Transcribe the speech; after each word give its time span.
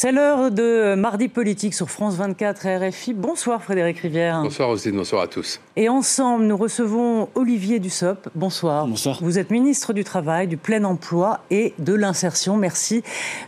C'est 0.00 0.12
l'heure 0.12 0.52
de 0.52 0.94
Mardi 0.94 1.26
Politique 1.26 1.74
sur 1.74 1.90
France 1.90 2.14
24 2.14 2.66
et 2.66 2.88
RFI. 2.88 3.14
Bonsoir 3.14 3.60
Frédéric 3.60 3.98
Rivière. 3.98 4.42
Bonsoir 4.44 4.68
Roselyne, 4.68 4.94
bonsoir 4.94 5.22
à 5.22 5.26
tous. 5.26 5.60
Et 5.74 5.88
ensemble, 5.88 6.44
nous 6.44 6.56
recevons 6.56 7.28
Olivier 7.34 7.80
Dussopt. 7.80 8.28
Bonsoir. 8.36 8.86
Bonsoir. 8.86 9.18
Vous 9.20 9.40
êtes 9.40 9.50
ministre 9.50 9.92
du 9.92 10.04
Travail, 10.04 10.46
du 10.46 10.56
Plein 10.56 10.84
Emploi 10.84 11.40
et 11.50 11.74
de 11.80 11.94
l'Insertion. 11.94 12.56
Merci 12.56 13.02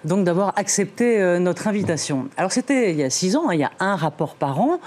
donc 0.04 0.24
d'avoir 0.24 0.52
accepté 0.56 1.20
euh, 1.20 1.38
notre 1.38 1.68
invitation. 1.68 2.26
Alors 2.36 2.50
c'était 2.50 2.90
il 2.90 2.96
y 2.96 3.04
a 3.04 3.10
six 3.10 3.36
ans, 3.36 3.44
hein, 3.48 3.54
il 3.54 3.60
y 3.60 3.62
a 3.62 3.70
un 3.78 3.94
rapport 3.94 4.34
par 4.34 4.60
an 4.60 4.80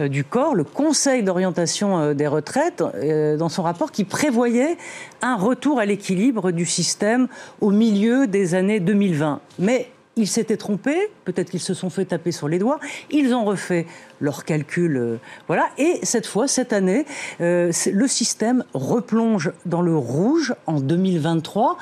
euh, 0.00 0.08
du 0.08 0.24
corps, 0.24 0.54
le 0.54 0.64
Conseil 0.64 1.22
d'orientation 1.22 1.98
euh, 1.98 2.14
des 2.14 2.28
retraites, 2.28 2.82
dans 3.38 3.50
son 3.50 3.62
rapport 3.62 3.92
qui 3.92 4.04
prévoyait 4.04 4.78
un 5.20 5.36
retour 5.36 5.80
à 5.80 5.84
l'équilibre 5.84 6.50
du 6.50 6.64
système 6.64 7.28
au 7.60 7.72
milieu 7.72 8.26
des 8.26 8.54
années 8.54 8.80
2020. 8.80 9.40
Mais 9.58 9.90
ils 10.20 10.28
s'étaient 10.28 10.56
trompés, 10.56 11.08
peut-être 11.24 11.50
qu'ils 11.50 11.60
se 11.60 11.74
sont 11.74 11.90
fait 11.90 12.04
taper 12.04 12.32
sur 12.32 12.48
les 12.48 12.58
doigts, 12.58 12.78
ils 13.10 13.34
ont 13.34 13.44
refait 13.44 13.86
leurs 14.20 14.44
calculs, 14.44 14.96
euh, 14.96 15.16
voilà, 15.48 15.68
et 15.78 15.98
cette 16.02 16.26
fois, 16.26 16.46
cette 16.46 16.72
année, 16.72 17.06
euh, 17.40 17.72
le 17.92 18.06
système 18.06 18.64
replonge 18.74 19.52
dans 19.66 19.82
le 19.82 19.96
rouge 19.96 20.54
en 20.66 20.80
2023. 20.80 21.78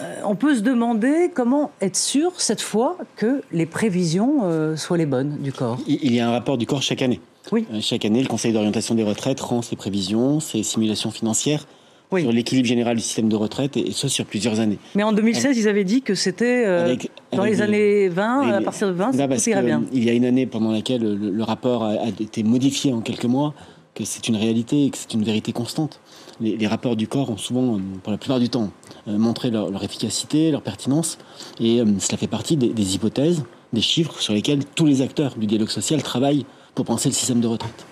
Euh, 0.00 0.14
on 0.24 0.34
peut 0.34 0.56
se 0.56 0.60
demander 0.60 1.30
comment 1.34 1.70
être 1.80 1.96
sûr 1.96 2.40
cette 2.40 2.60
fois 2.60 2.98
que 3.16 3.42
les 3.52 3.66
prévisions 3.66 4.76
soient 4.76 4.98
les 4.98 5.06
bonnes 5.06 5.38
du 5.38 5.52
corps. 5.52 5.78
Il 5.86 6.12
y 6.12 6.20
a 6.20 6.28
un 6.28 6.32
rapport 6.32 6.58
du 6.58 6.66
corps 6.66 6.82
chaque 6.82 7.02
année. 7.02 7.20
Oui. 7.52 7.66
Chaque 7.80 8.04
année, 8.04 8.20
le 8.20 8.28
Conseil 8.28 8.52
d'orientation 8.52 8.94
des 8.94 9.04
retraites 9.04 9.40
rend 9.40 9.62
ses 9.62 9.76
prévisions, 9.76 10.40
ses 10.40 10.62
simulations 10.62 11.10
financières 11.10 11.66
sur 12.10 12.32
l'équilibre 12.32 12.68
général 12.68 12.96
du 12.96 13.02
système 13.02 13.28
de 13.28 13.36
retraite, 13.36 13.76
et, 13.76 13.90
ce 13.92 14.08
sur 14.08 14.24
plusieurs 14.26 14.60
années. 14.60 14.78
Mais 14.94 15.02
en 15.02 15.12
2016, 15.12 15.56
ils 15.56 15.68
avaient 15.68 15.84
dit 15.84 16.02
que 16.02 16.14
c'était 16.14 16.64
euh, 16.66 16.96
dans 17.32 17.44
les 17.44 17.62
années 17.62 18.08
20, 18.08 18.48
à 18.50 18.60
partir 18.60 18.88
de 18.88 18.92
20, 18.92 19.12
ça 19.38 19.50
irait 19.50 19.62
bien. 19.62 19.84
Il 19.92 20.04
y 20.04 20.10
a 20.10 20.12
une 20.12 20.24
année 20.24 20.46
pendant 20.46 20.72
laquelle 20.72 21.02
le, 21.02 21.42
rapport 21.42 21.84
a, 21.84 22.08
été 22.08 22.42
modifié 22.42 22.92
en 22.92 23.00
quelques 23.00 23.24
mois, 23.24 23.54
que 23.94 24.04
c'est 24.04 24.28
une 24.28 24.36
réalité 24.36 24.84
et 24.84 24.90
que 24.90 24.98
c'est 24.98 25.14
une 25.14 25.24
vérité 25.24 25.52
constante. 25.52 26.00
Les, 26.40 26.66
rapports 26.66 26.96
du 26.96 27.08
corps 27.08 27.30
ont 27.30 27.38
souvent, 27.38 27.80
pour 28.02 28.12
la 28.12 28.18
plupart 28.18 28.40
du 28.40 28.50
temps, 28.50 28.70
euh, 29.08 29.16
montré 29.16 29.50
leur, 29.50 29.82
efficacité, 29.82 30.50
leur 30.50 30.62
pertinence, 30.62 31.18
et 31.60 31.80
euh, 31.80 31.86
cela 31.98 32.18
fait 32.18 32.26
partie 32.26 32.56
des, 32.56 32.68
des 32.68 32.94
hypothèses, 32.94 33.44
des 33.72 33.80
chiffres 33.80 34.20
sur 34.20 34.34
lesquels 34.34 34.64
tous 34.64 34.86
les 34.86 35.02
acteurs 35.02 35.34
du 35.36 35.46
dialogue 35.46 35.70
social 35.70 36.02
travaillent 36.02 36.44
pour 36.74 36.84
penser 36.84 37.08
le 37.08 37.14
système 37.14 37.40
de 37.40 37.46
retraite. 37.46 37.86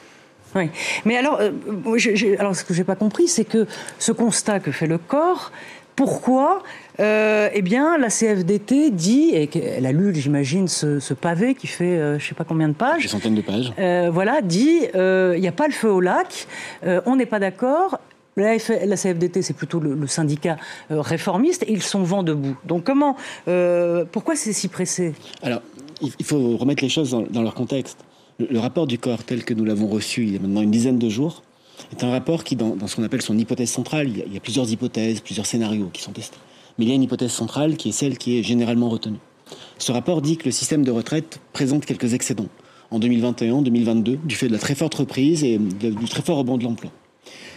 Oui. 0.54 0.70
Mais 1.04 1.16
alors, 1.16 1.40
euh, 1.40 1.50
alors 2.38 2.54
ce 2.54 2.64
que 2.64 2.74
j'ai 2.74 2.84
pas 2.84 2.94
compris, 2.96 3.28
c'est 3.28 3.44
que 3.44 3.66
ce 3.98 4.12
constat 4.12 4.60
que 4.60 4.70
fait 4.70 4.86
le 4.86 4.98
corps, 4.98 5.52
pourquoi 5.96 6.62
euh, 7.00 7.48
Eh 7.52 7.62
bien, 7.62 7.98
la 7.98 8.08
CFDT 8.08 8.90
dit, 8.90 9.30
et 9.32 9.48
elle 9.76 9.86
a 9.86 9.92
lu, 9.92 10.14
j'imagine, 10.14 10.68
ce, 10.68 11.14
pavé 11.14 11.54
qui 11.54 11.66
fait 11.66 11.84
euh, 11.84 12.18
je 12.18 12.24
ne 12.24 12.28
sais 12.28 12.34
pas 12.34 12.44
combien 12.44 12.68
de 12.68 12.74
pages. 12.74 13.02
Des 13.02 13.08
centaines 13.08 13.34
de 13.34 13.42
pages. 13.42 13.72
voilà, 14.12 14.42
dit 14.42 14.80
il 14.94 15.40
n'y 15.40 15.48
a 15.48 15.52
pas 15.52 15.66
le 15.66 15.72
feu 15.72 15.90
au 15.90 16.00
lac, 16.00 16.46
on 16.84 17.16
n'est 17.16 17.26
pas 17.26 17.38
d'accord. 17.38 17.98
La, 18.36 18.58
CFDT, 18.58 19.42
c'est 19.42 19.54
plutôt 19.54 19.78
le, 19.78 20.06
syndicat 20.08 20.56
réformiste, 20.90 21.62
et 21.64 21.72
ils 21.72 21.82
sont 21.82 22.02
vent 22.02 22.24
debout. 22.24 22.56
Donc, 22.64 22.84
comment, 22.84 23.16
pourquoi 24.12 24.34
c'est 24.34 24.52
si 24.52 24.68
pressé? 24.68 25.14
Alors, 25.42 25.62
il 26.00 26.24
faut 26.24 26.56
remettre 26.56 26.82
les 26.82 26.88
choses 26.88 27.16
dans 27.30 27.42
leur 27.42 27.54
contexte. 27.54 27.98
Le, 28.38 28.58
rapport 28.58 28.86
du 28.86 28.98
corps 28.98 29.22
tel 29.22 29.44
que 29.44 29.54
nous 29.54 29.64
l'avons 29.64 29.86
reçu 29.86 30.24
il 30.24 30.32
y 30.32 30.36
a 30.36 30.40
maintenant 30.40 30.62
une 30.62 30.70
dizaine 30.70 30.98
de 30.98 31.08
jours 31.08 31.42
est 31.92 32.02
un 32.02 32.10
rapport 32.10 32.44
qui, 32.44 32.56
dans, 32.56 32.86
ce 32.86 32.96
qu'on 32.96 33.02
appelle 33.02 33.22
son 33.22 33.36
hypothèse 33.38 33.70
centrale, 33.70 34.08
il 34.08 34.32
y, 34.32 34.36
a, 34.36 34.40
plusieurs 34.40 34.70
hypothèses, 34.70 35.20
plusieurs 35.20 35.46
scénarios 35.46 35.90
qui 35.92 36.02
sont 36.02 36.12
testés. 36.12 36.38
Mais 36.78 36.84
il 36.84 36.88
y 36.88 36.92
a 36.92 36.94
une 36.94 37.02
hypothèse 37.02 37.32
centrale 37.32 37.76
qui 37.76 37.90
est 37.90 37.92
celle 37.92 38.18
qui 38.18 38.38
est 38.38 38.42
généralement 38.42 38.88
retenue. 38.88 39.18
Ce 39.78 39.92
rapport 39.92 40.22
dit 40.22 40.36
que 40.36 40.46
le 40.46 40.50
système 40.50 40.84
de 40.84 40.90
retraite 40.90 41.40
présente 41.52 41.84
quelques 41.84 42.14
excédents 42.14 42.48
en 42.90 42.98
2021, 42.98 43.62
2022, 43.62 44.18
du 44.24 44.34
fait 44.34 44.48
de 44.48 44.52
la 44.52 44.58
très 44.58 44.74
forte 44.74 44.94
reprise 44.94 45.42
et 45.44 45.58
du 45.58 46.08
très 46.08 46.22
fort 46.22 46.38
rebond 46.38 46.58
de 46.58 46.64
l'emploi. 46.64 46.90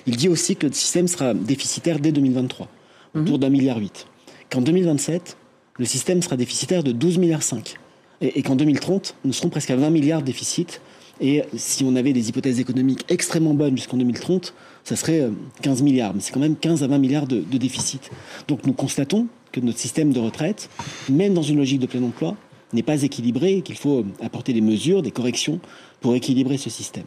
Il 0.05 0.15
dit 0.15 0.29
aussi 0.29 0.55
que 0.55 0.67
le 0.67 0.73
système 0.73 1.07
sera 1.07 1.33
déficitaire 1.33 1.99
dès 1.99 2.11
2023, 2.11 2.67
autour 3.15 3.35
mhm. 3.35 3.39
d'un 3.39 3.49
milliard 3.49 3.77
huit. 3.77 4.07
Qu'en 4.49 4.61
2027, 4.61 5.37
le 5.77 5.85
système 5.85 6.21
sera 6.21 6.37
déficitaire 6.37 6.83
de 6.83 6.91
12 6.91 7.17
milliards 7.17 7.43
5 7.43 7.77
et, 8.21 8.41
qu'en 8.41 8.55
2030, 8.55 9.15
nous 9.25 9.33
serons 9.33 9.49
presque 9.49 9.71
à 9.71 9.75
20 9.75 9.89
milliards 9.89 10.21
de 10.21 10.25
déficit. 10.25 10.81
Et 11.19 11.43
si 11.55 11.83
on 11.83 11.95
avait 11.95 12.13
des 12.13 12.29
hypothèses 12.29 12.59
économiques 12.59 13.05
extrêmement 13.09 13.53
bonnes 13.53 13.75
jusqu'en 13.75 13.97
2030, 13.97 14.53
ça 14.83 14.95
serait 14.95 15.27
15 15.61 15.81
euh, 15.81 15.83
milliards. 15.83 16.13
Mais 16.13 16.21
c'est 16.21 16.31
quand 16.31 16.39
même 16.39 16.55
15 16.55 16.83
à 16.83 16.87
20 16.87 16.97
milliards 16.99 17.27
de, 17.27 17.41
déficit. 17.57 18.11
Donc 18.47 18.65
nous 18.65 18.73
constatons 18.73 19.27
que 19.51 19.59
notre 19.59 19.79
système 19.79 20.13
de 20.13 20.19
retraite, 20.19 20.69
même 21.09 21.33
dans 21.33 21.41
une 21.41 21.57
logique 21.57 21.79
de 21.79 21.87
plein 21.87 22.03
emploi, 22.03 22.35
n'est 22.73 22.83
pas 22.83 23.01
équilibré 23.01 23.57
et 23.57 23.61
qu'il 23.61 23.77
faut 23.77 23.99
euh, 23.99 24.05
apporter 24.21 24.53
des 24.53 24.61
mesures, 24.61 25.01
des 25.01 25.11
corrections 25.11 25.59
pour 26.01 26.15
équilibrer 26.15 26.57
ce 26.57 26.69
système. 26.69 27.05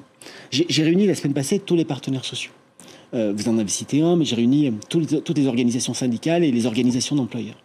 J'ai 0.50 0.82
réuni 0.82 1.06
la 1.06 1.14
semaine 1.14 1.34
passée 1.34 1.58
tous 1.60 1.76
les 1.76 1.84
partenaires 1.84 2.24
sociaux. 2.24 2.52
Euh, 3.14 3.32
vous 3.36 3.48
en 3.48 3.58
avez 3.58 3.68
cité 3.68 4.02
un, 4.02 4.16
mais 4.16 4.24
j'ai 4.24 4.36
réuni 4.36 4.72
toutes 4.88 5.36
les 5.36 5.46
organisations 5.46 5.94
syndicales 5.94 6.44
et 6.44 6.50
les 6.50 6.66
organisations 6.66 7.14
d'employeurs. 7.14 7.56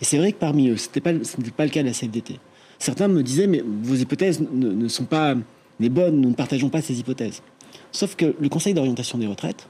Et 0.00 0.04
c'est 0.04 0.18
vrai 0.18 0.32
que 0.32 0.38
parmi 0.38 0.68
eux, 0.68 0.76
ce 0.76 0.88
n'était 0.88 1.00
pas, 1.00 1.12
pas, 1.56 1.64
le 1.64 1.70
cas 1.70 1.82
de 1.82 1.88
la 1.88 1.92
CFDT 1.92 2.38
certains 2.84 3.08
me 3.08 3.22
disaient, 3.22 3.46
mais 3.46 3.62
vos 3.82 3.94
hypothèses 3.94 4.40
ne, 4.52 4.88
sont 4.88 5.04
pas 5.04 5.34
les 5.80 5.88
bonnes, 5.88 6.20
nous 6.20 6.28
ne 6.28 6.34
partageons 6.34 6.68
pas 6.68 6.82
ces 6.82 7.00
hypothèses. 7.00 7.42
Sauf 7.92 8.14
que 8.14 8.34
le 8.38 8.48
Conseil 8.48 8.74
d'orientation 8.74 9.18
des 9.18 9.26
retraites 9.26 9.68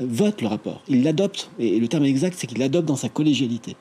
vote 0.00 0.40
le 0.40 0.48
rapport, 0.48 0.82
il 0.88 1.02
l'adopte, 1.02 1.50
et 1.58 1.78
le 1.78 1.88
terme 1.88 2.04
exact, 2.04 2.36
c'est 2.38 2.46
qu'il 2.46 2.58
l'adopte 2.58 2.86
dans 2.86 2.96
sa 2.96 3.08
collégialité. 3.08 3.76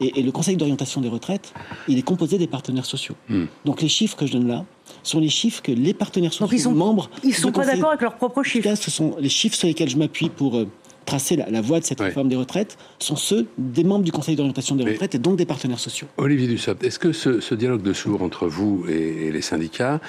Et, 0.00 0.22
le 0.22 0.32
Conseil 0.32 0.56
d'orientation 0.56 1.00
des 1.00 1.08
retraites, 1.08 1.52
il 1.88 1.98
est 1.98 2.02
composé 2.02 2.38
des 2.38 2.46
partenaires 2.46 2.86
sociaux. 2.86 3.16
Hmm. 3.28 3.46
Donc 3.64 3.82
les 3.82 3.88
chiffres 3.88 4.16
que 4.16 4.26
je 4.26 4.32
donne 4.32 4.46
là 4.46 4.64
sont 5.02 5.18
les 5.18 5.28
chiffres 5.28 5.60
que 5.62 5.72
les 5.72 5.92
partenaires 5.92 6.32
sociaux, 6.32 6.46
Donc 6.46 6.52
ils 6.54 6.62
sont, 6.62 6.72
membres, 6.72 7.10
ils 7.24 7.34
sont 7.34 7.52
pas 7.52 7.66
d'accord 7.66 7.90
avec 7.90 8.02
leurs 8.02 8.16
propres 8.16 8.42
chiffres. 8.42 8.74
ce 8.74 8.90
sont 8.90 9.16
les 9.18 9.28
chiffres 9.28 9.56
sur 9.56 9.66
lesquels 9.68 9.88
je 9.88 9.96
m'appuie 9.96 10.28
pour 10.28 10.56
euh, 10.56 10.68
tracer 11.08 11.36
la, 11.36 11.60
voie 11.62 11.80
de 11.80 11.84
cette 11.84 12.00
réforme 12.00 12.28
des 12.28 12.36
retraites 12.36 12.76
sont 12.98 13.16
ceux 13.16 13.46
des 13.56 13.82
membres 13.82 14.04
du 14.04 14.12
Conseil 14.12 14.36
d'orientation 14.36 14.76
des 14.76 14.84
retraites 14.84 15.14
et 15.14 15.18
donc 15.18 15.36
des 15.36 15.46
partenaires 15.46 15.78
sociaux. 15.78 16.06
Olivier 16.18 16.46
Dussopt, 16.46 16.84
est-ce 16.84 16.98
que 16.98 17.12
ce, 17.12 17.54
dialogue 17.54 17.82
de 17.82 17.94
sourds 17.94 18.22
entre 18.22 18.46
vous 18.46 18.84
et, 18.88 19.30
les 19.32 19.42
syndicats 19.42 20.00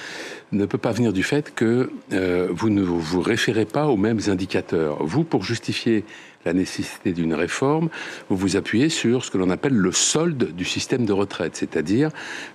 ne 0.52 0.66
peut 0.66 0.78
pas 0.78 0.92
venir 0.92 1.14
du 1.14 1.24
fait 1.24 1.54
que 1.56 1.90
euh, 2.12 2.50
vous 2.52 2.70
ne 2.70 2.82
vous 2.82 3.22
référez 3.22 3.66
pas 3.66 3.88
aux 3.88 3.96
mêmes 3.96 4.20
indicateurs? 4.28 4.98
Vous, 5.02 5.24
pour 5.24 5.44
justifier 5.44 6.04
la 6.46 6.54
nécessité 6.54 7.14
d'une 7.14 7.34
réforme, 7.34 7.90
vous 8.30 8.38
vous 8.38 8.56
appuyez 8.58 8.90
sur 8.90 9.24
ce 9.24 9.32
que 9.32 9.38
l'on 9.38 9.50
appelle 9.50 9.74
le 9.74 9.92
solde 9.92 10.54
du 10.54 10.66
système 10.66 11.06
de 11.06 11.14
retraite, 11.14 11.56
c'est-à-dire 11.56 12.10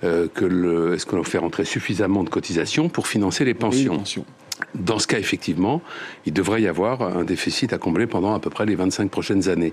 euh, 0.04 0.28
que 0.33 0.94
est-ce 0.94 1.06
que 1.06 1.16
l'on 1.16 1.25
fait 1.25 1.38
rentrer 1.38 1.65
suffisamment 1.65 2.25
de 2.25 2.31
cotisations 2.31 2.88
pour 2.88 3.06
financer 3.06 3.44
les 3.44 3.54
pensions. 3.54 3.93
les 3.93 3.99
pensions. 3.99 4.27
Dans 4.75 4.98
ce 4.98 5.06
cas, 5.06 5.19
effectivement, 5.19 5.82
il 6.26 6.32
devrait 6.32 6.62
y 6.62 6.69
avoir 6.69 7.02
un 7.02 7.25
déficit 7.25 7.72
à 7.72 7.78
combler 7.78 8.06
pendant 8.06 8.34
à 8.34 8.41
peu 8.41 8.50
près 8.50 8.66
les 8.66 8.75
25 8.75 9.10
prochaines 9.10 9.48
années. 9.48 9.72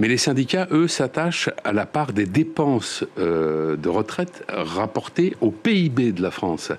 Mais 0.00 0.08
les 0.08 0.18
syndicats, 0.18 0.68
eux, 0.70 0.88
s'attachent 0.88 1.50
à 1.64 1.72
la 1.72 1.86
part 1.86 2.12
des 2.12 2.26
dépenses 2.26 3.04
euh, 3.18 3.76
de 3.76 3.88
retraite 3.88 4.44
rapportées 4.48 5.36
au 5.40 5.50
PIB 5.50 6.12
de 6.12 6.22
la 6.22 6.30
France. 6.30 6.72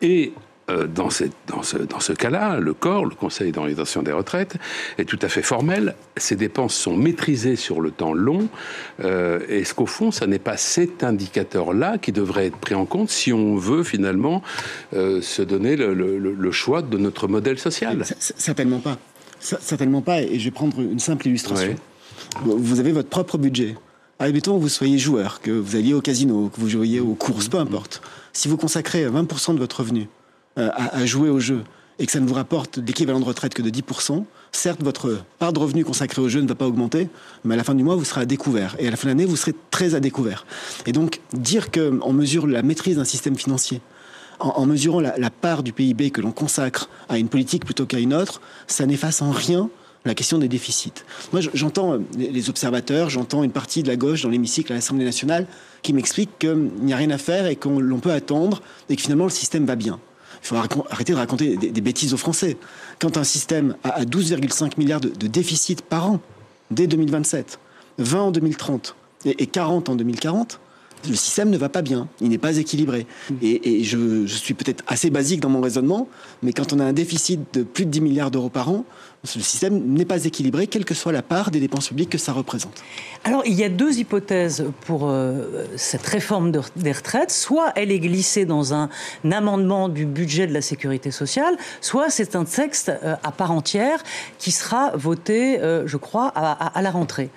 Et 0.00 0.32
euh, 0.70 0.86
dans, 0.86 1.08
dans, 1.48 1.62
ce, 1.62 1.76
dans 1.76 1.98
ce 1.98 2.12
cas-là, 2.12 2.60
le 2.60 2.72
corps, 2.72 3.04
le 3.04 3.14
Conseil 3.16 3.50
d'orientation 3.50 4.02
des 4.02 4.12
retraites, 4.12 4.56
est 4.96 5.04
tout 5.04 5.18
à 5.22 5.28
fait 5.28 5.42
formel. 5.42 5.96
Ces 6.16 6.36
dépenses 6.36 6.74
sont 6.74 6.96
maîtrisées 6.96 7.56
sur 7.56 7.80
le 7.80 7.90
temps 7.90 8.12
long. 8.12 8.48
Euh, 9.02 9.40
Est-ce 9.48 9.74
qu'au 9.74 9.86
fond, 9.86 10.12
ça 10.12 10.28
n'est 10.28 10.38
pas 10.38 10.56
cet 10.56 11.02
indicateur-là 11.02 11.98
qui 11.98 12.12
devrait 12.12 12.46
être 12.46 12.58
pris 12.58 12.76
en 12.76 12.86
compte 12.86 13.10
si 13.10 13.32
on 13.32 13.56
veut 13.56 13.82
finalement 13.82 14.40
euh, 14.94 15.20
se 15.20 15.42
donner 15.42 15.74
le, 15.74 15.94
le, 15.94 16.52
choix 16.52 16.82
de 16.82 16.96
notre 16.96 17.26
modèle 17.26 17.58
social? 17.58 18.04
Certainement 18.18 18.78
pas. 18.78 18.98
Certainement 19.40 20.00
pas. 20.00 20.22
Et 20.22 20.38
je 20.38 20.44
vais 20.44 20.50
prendre 20.52 20.80
une 20.80 21.00
simple 21.00 21.26
illustration. 21.26 21.74
Vous 22.44 22.78
avez 22.78 22.92
votre 22.92 23.08
propre 23.08 23.36
budget. 23.36 23.74
Admettons 24.20 24.56
que 24.56 24.62
vous 24.62 24.68
soyez 24.68 24.98
joueur, 24.98 25.40
que 25.40 25.50
vous 25.50 25.74
alliez 25.74 25.94
au 25.94 26.00
casino, 26.00 26.48
que 26.54 26.60
vous 26.60 26.68
jouiez 26.68 27.00
aux 27.00 27.14
courses, 27.14 27.48
peu 27.48 27.58
importe. 27.58 28.00
Si 28.32 28.46
vous 28.46 28.56
consacrez 28.56 29.04
20% 29.06 29.54
de 29.54 29.58
votre 29.58 29.80
revenu 29.80 30.06
euh, 30.58 30.70
à, 30.74 31.06
jouer 31.06 31.30
au 31.30 31.40
jeu 31.40 31.62
et 31.98 32.06
que 32.06 32.12
ça 32.12 32.20
ne 32.20 32.26
vous 32.26 32.34
rapporte 32.34 32.78
l'équivalent 32.78 33.20
de 33.20 33.24
retraite 33.24 33.54
que 33.54 33.62
de 33.62 33.70
10%, 33.70 34.24
certes, 34.50 34.82
votre 34.82 35.22
part 35.38 35.52
de 35.52 35.58
revenu 35.58 35.84
consacrée 35.84 36.20
au 36.20 36.28
jeu 36.28 36.40
ne 36.40 36.48
va 36.48 36.54
pas 36.54 36.66
augmenter, 36.66 37.08
mais 37.44 37.54
à 37.54 37.56
la 37.56 37.64
fin 37.64 37.74
du 37.74 37.84
mois, 37.84 37.96
vous 37.96 38.04
serez 38.04 38.22
à 38.22 38.26
découvert. 38.26 38.76
Et 38.78 38.88
à 38.88 38.90
la 38.90 38.96
fin 38.96 39.04
de 39.04 39.10
l'année, 39.10 39.24
vous 39.24 39.36
serez 39.36 39.54
très 39.70 39.94
à 39.94 40.00
découvert. 40.00 40.44
Et 40.86 40.92
donc, 40.92 41.20
dire 41.32 41.70
qu'on 41.70 42.12
mesure 42.12 42.46
la 42.46 42.62
maîtrise 42.62 42.96
d'un 42.96 43.04
système 43.04 43.36
financier 43.36 43.80
en, 44.40 44.66
mesurant 44.66 45.00
la, 45.00 45.30
part 45.30 45.62
du 45.62 45.72
PIB 45.72 46.10
que 46.10 46.20
l'on 46.20 46.32
consacre 46.32 46.88
à 47.08 47.18
une 47.18 47.28
politique 47.28 47.64
plutôt 47.64 47.86
qu'à 47.86 47.98
une 47.98 48.12
autre, 48.12 48.40
ça 48.66 48.86
n'efface 48.86 49.22
en 49.22 49.30
rien 49.30 49.70
la 50.04 50.14
question 50.14 50.38
des 50.38 50.48
déficits. 50.48 50.92
Moi, 51.32 51.40
j'entends 51.54 51.98
les 52.18 52.50
observateurs, 52.50 53.08
j'entends 53.08 53.44
une 53.44 53.52
partie 53.52 53.84
de 53.84 53.88
la 53.88 53.96
gauche 53.96 54.22
dans 54.22 54.30
l'hémicycle 54.30 54.72
à 54.72 54.74
l'Assemblée 54.74 55.04
nationale 55.04 55.46
qui 55.82 55.92
m'explique 55.92 56.30
qu'il 56.40 56.70
n'y 56.80 56.92
a 56.92 56.96
rien 56.96 57.10
à 57.10 57.18
faire 57.18 57.46
et 57.46 57.54
qu'on 57.54 58.00
peut 58.00 58.10
attendre 58.10 58.62
et 58.88 58.96
que 58.96 59.02
finalement 59.02 59.24
le 59.24 59.30
système 59.30 59.64
va 59.64 59.76
bien. 59.76 60.00
Il 60.42 60.48
faut 60.48 60.56
arrêter 60.56 61.12
de 61.12 61.18
raconter 61.18 61.56
des, 61.56 61.80
bêtises 61.80 62.14
aux 62.14 62.18
Français. 62.18 62.56
Quand 62.98 63.16
un 63.16 63.24
système 63.24 63.76
a 63.84 64.04
12,5 64.04 64.72
milliards 64.76 65.00
de, 65.00 65.08
de 65.08 65.26
déficit 65.28 65.82
par 65.82 66.10
an 66.10 66.20
dès 66.70 66.86
2027, 66.86 67.58
20 67.98 68.20
en 68.20 68.30
2030 68.32 68.96
et 69.24 69.46
40 69.46 69.88
en 69.88 69.94
2040, 69.94 70.58
le 71.08 71.14
système 71.16 71.50
ne 71.50 71.58
va 71.58 71.68
pas 71.68 71.82
bien, 71.82 72.08
il 72.20 72.28
n'est 72.28 72.38
pas 72.38 72.56
équilibré. 72.56 73.06
Mm. 73.30 73.34
Et, 73.42 73.84
je, 73.84 74.26
je, 74.26 74.36
suis 74.36 74.54
peut-être 74.54 74.84
assez 74.86 75.10
basique 75.10 75.40
dans 75.40 75.48
mon 75.48 75.60
raisonnement, 75.60 76.08
mais 76.42 76.52
quand 76.52 76.72
on 76.72 76.78
a 76.78 76.84
un 76.84 76.92
déficit 76.92 77.40
de 77.54 77.62
plus 77.62 77.86
de 77.86 77.90
10 77.90 78.00
milliards 78.00 78.30
d'euros 78.30 78.48
par 78.48 78.70
an, 78.70 78.84
le 79.22 79.40
système 79.40 79.80
n'est 79.86 80.04
pas 80.04 80.24
équilibré, 80.24 80.66
quelle 80.66 80.84
que 80.84 80.94
soit 80.94 81.12
la 81.12 81.22
part 81.22 81.52
des 81.52 81.60
dépenses 81.60 81.88
publiques 81.88 82.10
que 82.10 82.18
ça 82.18 82.32
représente. 82.32 82.82
Alors, 83.22 83.42
il 83.46 83.54
y 83.54 83.62
a 83.62 83.68
deux 83.68 83.98
hypothèses 83.98 84.66
pour 84.84 85.08
euh, 85.08 85.64
cette 85.76 86.04
réforme 86.04 86.50
des 86.50 86.92
retraites. 86.92 87.30
Soit 87.30 87.72
elle 87.76 87.92
est 87.92 88.00
glissée 88.00 88.46
dans 88.46 88.74
un, 88.74 88.88
amendement 89.30 89.88
du 89.88 90.06
budget 90.06 90.48
de 90.48 90.52
la 90.52 90.60
sécurité 90.60 91.12
sociale, 91.12 91.56
soit 91.80 92.10
c'est 92.10 92.34
un 92.34 92.44
texte 92.44 92.88
euh, 92.88 93.14
à 93.22 93.30
part 93.30 93.52
entière 93.52 94.02
qui 94.38 94.50
sera 94.50 94.90
voté, 94.96 95.60
euh, 95.60 95.86
je 95.86 95.96
crois, 95.96 96.32
à, 96.34 96.82
la 96.82 96.90
rentrée. 96.90 97.30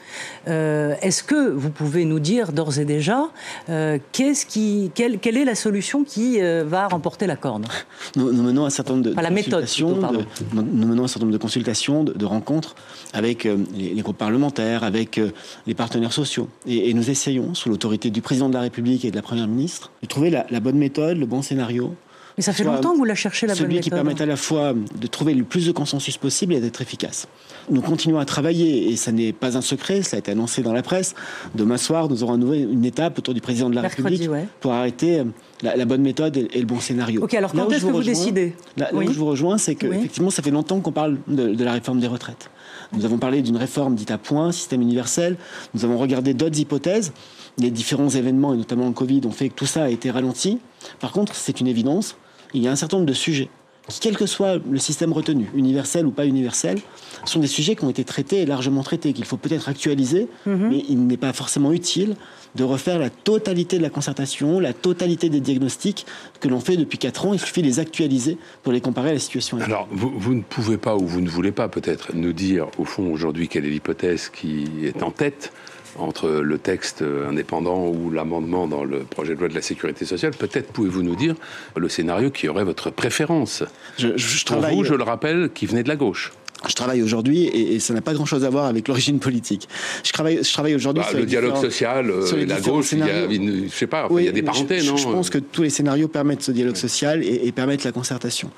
Est-ce 0.48 1.24
que 1.24 1.52
vous 1.52 1.70
pouvez 1.70 2.06
nous 2.06 2.20
dire 2.20 2.52
d'ores 2.52 2.80
et 2.80 2.86
déjà 2.86 3.30
qu'est-ce 3.68 4.46
qui, 4.46 4.92
quelle, 4.96 5.20
quelle, 5.20 5.38
est 5.38 5.46
la 5.46 5.56
solution 5.56 6.04
qui 6.04 6.40
va 6.40 6.88
remporter 6.88 7.28
la 7.28 7.36
corde 7.36 7.68
nous, 8.16 8.32
menons 8.32 8.66
un 8.66 8.70
certain 8.70 8.94
nombre 8.94 9.06
de, 9.06 9.14
la 9.14 9.30
méthode, 9.30 9.68
nous 9.80 10.64
menons 10.64 11.04
un 11.04 11.08
certain 11.08 11.26
nombre 11.26 11.34
de 11.34 11.42
consultations 11.42 11.75
de, 12.04 12.26
rencontres 12.26 12.76
avec 13.14 13.46
euh, 13.46 13.58
les, 13.74 14.02
groupes 14.02 14.18
parlementaires, 14.18 14.84
avec 14.84 15.18
euh, 15.18 15.32
les 15.68 15.74
partenaires 15.74 16.14
sociaux. 16.14 16.48
Et, 16.66 16.94
nous 16.94 17.10
essayons, 17.10 17.54
sous 17.54 17.70
l'autorité 17.70 18.10
du 18.10 18.22
président 18.22 18.50
de 18.50 18.54
la 18.54 18.62
République 18.62 19.06
et 19.06 19.12
de 19.12 19.16
la 19.16 19.22
Première 19.22 19.48
ministre, 19.48 19.92
de 20.02 20.08
trouver 20.08 20.30
la, 20.30 20.60
bonne 20.60 20.78
méthode, 20.78 21.18
le 21.18 21.26
bon 21.26 21.42
scénario. 21.42 21.94
Mais 22.38 22.44
ça 22.44 22.52
fait 22.52 22.64
longtemps 22.64 22.92
que 22.92 22.98
vous 22.98 23.06
la 23.06 23.16
cherchez, 23.16 23.48
la 23.48 23.54
bonne 23.54 23.68
méthode. 23.68 23.72
Celui 23.72 23.84
qui 23.84 23.90
permette 23.90 24.20
à 24.20 24.26
la 24.26 24.36
fois 24.36 24.74
de 24.74 25.08
trouver 25.08 25.34
le 25.34 25.44
plus 25.44 25.66
de 25.66 25.72
consensus 25.72 26.18
possible 26.18 26.54
et 26.54 26.60
d'être 26.60 26.82
efficace. 26.82 27.28
Nous 27.70 27.82
continuons 27.82 28.20
à 28.20 28.26
travailler, 28.26 28.92
et 28.92 28.96
ça 28.98 29.12
n'est 29.12 29.32
pas 29.32 29.58
un 29.58 29.62
secret, 29.62 30.02
ça 30.02 30.18
a 30.18 30.20
été 30.20 30.32
annoncé 30.32 30.62
dans 30.62 30.74
la 30.74 30.84
presse. 30.84 31.16
Demain 31.56 31.78
soir, 31.78 32.10
nous 32.10 32.24
aurons 32.24 32.36
une 32.36 32.86
étape 32.86 33.18
autour 33.18 33.34
du 33.34 33.42
président 33.42 33.70
de 33.70 33.76
la 33.76 33.82
République 33.82 34.30
pour 34.60 34.74
arrêter 34.74 35.20
euh, 35.20 35.24
la, 35.64 35.86
bonne 35.86 36.02
méthode 36.02 36.36
et, 36.38 36.60
le 36.60 36.66
bon 36.66 36.80
scénario. 36.80 37.24
Ok, 37.24 37.34
alors 37.34 37.54
quand 37.54 37.70
est-ce 37.72 37.86
que 37.86 37.92
vous 37.92 38.04
décidez 38.04 38.54
Là, 38.78 38.90
où 38.94 39.02
je 39.02 39.18
vous 39.18 39.26
rejoins, 39.26 39.58
c'est 39.58 39.76
qu'effectivement, 39.76 40.30
ça 40.30 40.44
fait 40.44 40.52
longtemps 40.52 40.82
qu'on 40.82 40.92
parle 40.92 41.18
de, 41.28 41.64
la 41.64 41.72
réforme 41.72 42.00
des 42.00 42.08
retraites. 42.08 42.50
Nous 42.94 43.06
avons 43.06 43.18
parlé 43.18 43.42
d'une 43.42 43.58
réforme 43.58 43.96
dite 43.96 44.12
à 44.12 44.18
point, 44.18 44.52
système 44.52 44.82
universel. 44.82 45.38
Nous 45.74 45.86
avons 45.86 45.98
regardé 45.98 46.34
d'autres 46.34 46.60
hypothèses. 46.60 47.14
Les 47.58 47.72
différents 47.72 48.10
événements, 48.10 48.54
et 48.54 48.58
notamment 48.58 48.88
le 48.88 48.94
Covid, 48.94 49.22
ont 49.26 49.32
fait 49.32 49.50
que 49.50 49.56
tout 49.56 49.66
ça 49.66 49.86
a 49.86 49.90
été 49.90 50.12
ralenti. 50.12 50.60
Par 51.00 51.12
contre, 51.14 51.34
c'est 51.36 51.62
une 51.62 51.68
évidence. 51.68 52.18
Il 52.56 52.64
y 52.64 52.68
a 52.68 52.72
un 52.72 52.76
certain 52.76 52.98
nombre 52.98 53.08
de 53.08 53.14
sujets 53.14 53.50
qui, 53.88 54.00
quel 54.00 54.18
que 54.18 54.26
soit 54.26 54.58
le 54.70 54.80
système 54.80 55.14
retenu, 55.14 55.48
universel 55.54 56.06
ou 56.06 56.12
pas 56.12 56.26
universel, 56.26 56.80
sont 57.26 57.40
des 57.40 57.48
sujets 57.48 57.76
qui 57.76 57.84
ont 57.84 57.90
été 57.90 58.04
traités 58.04 58.42
et 58.42 58.46
largement 58.46 58.84
traités, 58.84 59.14
qu'il 59.14 59.26
faut 59.26 59.38
peut-être 59.38 59.70
actualiser, 59.70 60.28
mhm. 60.46 60.70
mais 60.70 60.84
il 60.90 61.06
n'est 61.06 61.18
pas 61.18 61.34
forcément 61.34 61.72
utile 61.72 62.16
de 62.56 62.64
refaire 62.64 63.00
la 63.00 63.10
totalité 63.10 63.78
de 63.78 63.84
la 63.84 63.90
concertation, 63.90 64.60
la 64.60 64.74
totalité 64.74 65.30
des 65.30 65.42
diagnostics 65.42 66.06
que 66.40 66.48
l'on 66.48 66.62
fait 66.62 66.78
depuis 66.78 66.98
4 66.98 67.26
ans. 67.26 67.34
Il 67.34 67.40
suffit 67.40 67.62
de 67.62 67.68
les 67.68 67.80
actualiser 67.80 68.38
pour 68.64 68.72
les 68.72 68.80
comparer 68.80 69.10
à 69.10 69.14
la 69.14 69.20
situation 69.20 69.58
actuelle. 69.58 69.74
Alors, 69.74 69.88
vous, 69.92 70.14
vous 70.18 70.34
ne 70.34 70.42
pouvez 70.42 70.78
pas, 70.78 70.96
ou 70.96 71.06
vous 71.06 71.22
ne 71.22 71.30
voulez 71.30 71.52
pas 71.52 71.68
peut-être, 71.68 72.16
nous 72.16 72.32
dire, 72.32 72.68
au 72.78 72.86
fond, 72.86 73.12
aujourd'hui, 73.12 73.50
quelle 73.50 73.66
est 73.66 73.70
l'hypothèse 73.70 74.30
qui 74.30 74.66
est 74.84 75.04
en 75.04 75.12
tête 75.12 75.52
entre 75.98 76.30
le 76.30 76.58
texte 76.58 77.04
indépendant 77.04 77.88
ou 77.88 78.12
l'amendement 78.12 78.68
dans 78.68 78.84
le 78.84 79.00
projet 79.00 79.36
de 79.36 79.40
loi 79.40 79.48
de 79.48 79.56
la 79.56 79.62
sécurité 79.62 80.06
sociale. 80.06 80.32
Peut-être 80.32 80.72
pouvez-vous 80.72 81.04
nous 81.04 81.16
dire 81.16 81.36
le 81.76 81.90
scénario 81.90 82.32
qui 82.32 82.48
aurait 82.48 82.64
votre 82.64 82.90
préférence. 82.90 83.64
Je, 83.98 84.10
je, 84.16 84.46
Pour 84.46 84.62
vous, 84.62 84.84
je 84.84 84.94
le 84.94 85.04
rappelle, 85.04 85.50
qui 85.54 85.66
venait 85.66 85.84
de 85.84 85.90
la 85.90 85.96
gauche 85.96 86.32
je 86.68 86.74
travaille 86.74 87.02
aujourd'hui 87.02 87.44
et, 87.44 87.80
ça 87.80 87.94
n'a 87.94 88.02
pas 88.02 88.14
grand-chose 88.14 88.44
à 88.44 88.50
voir 88.50 88.66
avec 88.66 88.88
l'origine 88.88 89.20
politique. 89.20 89.68
Je 90.04 90.12
travaille, 90.12 90.44
je 90.44 90.54
travaille 90.54 90.76
aujourd'hui 90.76 91.04
bah, 91.04 91.10
sur 91.10 91.20
le 91.20 91.26
dialogue 91.26 91.58
social, 91.58 92.10
euh, 92.10 92.46
la 92.46 92.60
gauche, 92.60 92.92
il 92.94 93.00
y 93.00 93.04
a, 93.04 93.30
je 93.30 93.70
sais 93.70 93.88
pas, 93.88 94.08
il 94.12 94.24
y 94.24 94.28
a 94.28 94.32
des 94.32 94.42
parenthèses, 94.42 94.84
je, 94.84 94.92
non 94.92 94.98
Je 94.98 95.04
pense 95.04 95.30
que 95.30 95.38
tous 95.38 95.64
les 95.64 95.70
scénarios 95.70 96.08
permettent 96.08 96.42
ce 96.42 96.52
dialogue 96.52 96.76
social 96.76 97.24
et, 97.24 97.52
permettent 97.52 97.84
la 97.84 97.92
concertation. 97.92 98.50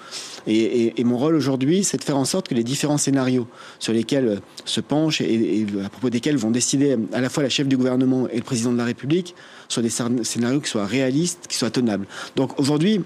Et, 0.47 0.93
mon 1.03 1.17
rôle 1.17 1.35
aujourd'hui, 1.35 1.83
c'est 1.83 1.97
de 1.97 2.03
faire 2.03 2.17
en 2.17 2.25
sorte 2.25 2.47
que 2.47 2.55
les 2.55 2.63
différents 2.63 2.97
scénarios 2.97 3.47
sur 3.79 3.93
lesquels 3.93 4.27
euh, 4.27 4.35
se 4.65 4.81
penchent 4.81 5.21
et, 5.21 5.65
à 5.83 5.89
propos 5.89 6.09
desquels 6.09 6.37
vont 6.37 6.51
décider 6.51 6.97
à 7.13 7.21
la 7.21 7.29
fois 7.29 7.43
la 7.43 7.49
chef 7.49 7.67
du 7.67 7.77
gouvernement 7.77 8.27
et 8.29 8.37
le 8.37 8.43
président 8.43 8.71
de 8.71 8.77
la 8.77 8.85
République 8.85 9.35
soient 9.67 9.83
des 9.83 9.91
scénarios 10.23 10.61
qui 10.61 10.69
soient 10.69 10.85
réalistes, 10.85 11.45
qui 11.49 11.57
soient 11.57 11.71
tenables. 11.71 12.05
Donc 12.35 12.59
aujourd'hui, 12.59 13.01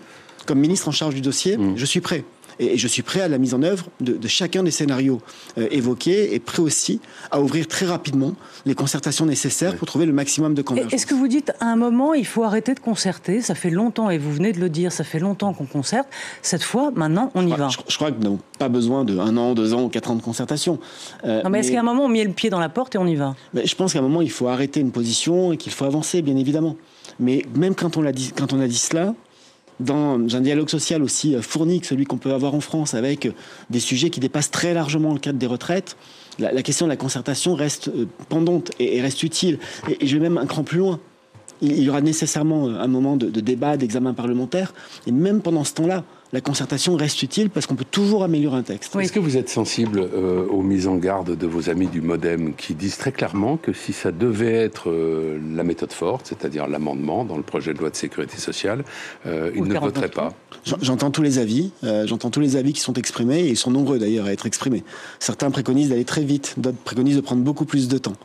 comme 0.45 0.59
ministre 0.59 0.87
en 0.87 0.91
charge 0.91 1.15
du 1.15 1.21
dossier, 1.21 1.57
mmh. 1.57 1.73
je 1.77 1.85
suis 1.85 2.01
prêt 2.01 2.23
et, 2.61 2.77
je 2.77 2.87
suis 2.87 3.01
prêt 3.01 3.21
à 3.21 3.27
la 3.27 3.37
mise 3.37 3.53
en 3.53 3.63
œuvre 3.63 3.87
de, 3.99 4.27
chacun 4.27 4.63
des 4.63 4.71
scénarios 4.71 5.21
euh, 5.57 5.67
évoqués 5.71 6.33
et 6.33 6.39
prêt 6.39 6.61
aussi 6.61 7.01
à 7.31 7.41
ouvrir 7.41 7.67
très 7.67 7.85
rapidement 7.85 8.33
les 8.65 8.75
concertations 8.75 9.25
nécessaires 9.25 9.75
pour 9.75 9.87
trouver 9.87 10.05
le 10.05 10.13
maximum 10.13 10.53
de 10.53 10.61
convergence. 10.61 10.93
Est-ce 10.93 11.05
que 11.05 11.15
vous 11.15 11.27
dites 11.27 11.51
à 11.59 11.65
un 11.65 11.75
moment 11.75 12.13
il 12.13 12.25
faut 12.25 12.43
arrêter 12.43 12.73
de 12.73 12.79
concerter 12.79 13.41
Ça 13.41 13.55
fait 13.55 13.69
longtemps 13.69 14.09
et 14.09 14.17
vous 14.17 14.31
venez 14.31 14.51
de 14.51 14.59
le 14.59 14.69
dire, 14.69 14.91
ça 14.91 15.03
fait 15.03 15.19
longtemps 15.19 15.53
qu'on 15.53 15.65
concerte. 15.65 16.07
Cette 16.41 16.63
fois, 16.63 16.91
maintenant, 16.91 17.31
on 17.35 17.45
y 17.45 17.51
va. 17.51 17.69
Je, 17.69 17.95
crois 17.97 18.11
que 18.11 18.17
nous 18.17 18.23
n'avons 18.23 18.39
pas 18.59 18.69
besoin 18.69 19.03
de 19.03 19.17
un 19.17 19.35
an, 19.37 19.53
deux 19.53 19.73
ans 19.73 19.83
ou 19.83 19.89
quatre 19.89 20.11
ans 20.11 20.15
de 20.15 20.21
concertation. 20.21 20.79
Euh, 21.25 21.41
non, 21.43 21.49
mais, 21.49 21.59
est-ce 21.59 21.71
qu'à 21.71 21.79
un 21.79 21.83
moment 21.83 22.05
on 22.05 22.09
met 22.09 22.23
le 22.23 22.31
pied 22.31 22.49
dans 22.49 22.59
la 22.59 22.69
porte 22.69 22.95
et 22.95 22.97
on 22.97 23.07
y 23.07 23.15
va? 23.15 23.35
Mais 23.53 23.65
Je 23.65 23.75
pense 23.75 23.93
qu'à 23.93 23.99
un 23.99 24.03
moment 24.03 24.21
il 24.21 24.31
faut 24.31 24.47
arrêter 24.47 24.79
une 24.79 24.91
position 24.91 25.51
et 25.51 25.57
qu'il 25.57 25.71
faut 25.71 25.85
avancer, 25.85 26.21
bien 26.21 26.37
évidemment. 26.37 26.75
Mais 27.19 27.45
même 27.55 27.75
quand 27.75 27.97
on, 27.97 28.05
a 28.05 28.11
dit, 28.11 28.31
quand 28.35 28.53
on 28.53 28.59
a 28.59 28.67
dit 28.67 28.77
cela, 28.77 29.13
dans 29.81 30.35
un 30.35 30.41
dialogue 30.41 30.69
social 30.69 31.01
aussi 31.03 31.35
euh, 31.35 31.41
fourni 31.41 31.81
que 31.81 31.87
celui 31.87 32.05
qu'on 32.05 32.17
peut 32.17 32.33
avoir 32.33 32.55
en 32.55 32.61
France, 32.61 32.93
avec 32.93 33.25
euh, 33.25 33.31
des 33.69 33.79
sujets 33.79 34.09
qui 34.09 34.19
dépassent 34.19 34.51
très 34.51 34.73
largement 34.73 35.13
le 35.13 35.19
cadre 35.19 35.39
des 35.39 35.47
retraites, 35.47 35.97
la, 36.39 36.63
question 36.63 36.85
de 36.85 36.91
la 36.91 36.97
concertation 36.97 37.55
reste 37.55 37.89
euh, 37.89 38.05
pendante 38.29 38.71
et, 38.79 39.01
reste 39.01 39.23
utile. 39.23 39.59
Et, 39.89 40.05
je 40.07 40.17
vais 40.17 40.21
même 40.21 40.37
un 40.37 40.45
cran 40.45 40.63
plus 40.63 40.79
loin. 40.79 40.99
Il, 41.61 41.83
y 41.83 41.89
aura 41.89 42.01
nécessairement 42.01 42.69
un 42.69 42.87
moment 42.87 43.17
de 43.17 43.27
débat, 43.39 43.77
d'examen 43.77 44.15
parlementaire, 44.15 44.73
et 45.05 45.11
même 45.11 45.41
pendant 45.41 45.63
ce 45.63 45.75
temps-là, 45.75 46.03
la 46.33 46.41
concertation 46.41 46.95
reste 46.95 47.21
utile 47.23 47.49
parce 47.49 47.65
qu'on 47.65 47.75
peut 47.75 47.85
toujours 47.89 48.23
améliorer 48.23 48.57
un 48.57 48.63
texte. 48.63 48.95
Est-ce 48.95 49.11
que 49.11 49.19
vous 49.19 49.35
êtes 49.35 49.49
sensible 49.49 49.99
euh, 49.99 50.45
aux 50.47 50.61
mises 50.61 50.87
en 50.87 50.95
garde 50.95 51.35
de 51.35 51.47
vos 51.47 51.69
amis 51.69 51.87
du 51.87 52.01
Modem 52.01 52.53
qui 52.55 52.73
disent 52.73 52.97
très 52.97 53.11
clairement 53.11 53.57
que 53.57 53.73
si 53.73 53.91
ça 53.91 54.11
devait 54.11 54.53
être 54.53 54.89
euh, 54.89 55.39
la 55.53 55.63
méthode 55.63 55.91
forte, 55.91 56.27
c'est-à-dire 56.27 56.67
l'amendement 56.67 57.25
dans 57.25 57.37
le 57.37 57.43
projet 57.43 57.73
de 57.73 57.79
loi 57.79 57.89
de 57.89 57.95
sécurité 57.95 58.37
sociale, 58.37 58.83
euh, 59.25 59.51
ils 59.55 59.63
ne 59.63 59.77
voteraient 59.77 60.09
pas? 60.09 60.33
J'entends 60.81 61.11
tous 61.11 61.21
les 61.21 61.39
avis, 61.39 61.71
j'entends 62.05 62.29
tous 62.29 62.39
les 62.39 62.55
avis 62.55 62.73
qui 62.73 62.81
sont 62.81 62.93
exprimés 62.93 63.39
et 63.39 63.49
ils 63.49 63.57
sont 63.57 63.71
nombreux 63.71 63.99
d'ailleurs 63.99 64.27
à 64.27 64.31
être 64.31 64.45
exprimés. 64.45 64.83
Certains 65.19 65.49
préconisent 65.49 65.89
d'aller 65.89 66.05
très 66.05 66.23
vite, 66.23 66.55
d'autres 66.57 66.77
préconisent 66.77 67.15
de 67.15 67.21
prendre 67.21 67.41
beaucoup 67.41 67.65
plus 67.65 67.87
de 67.87 67.97
temps. 67.97 68.15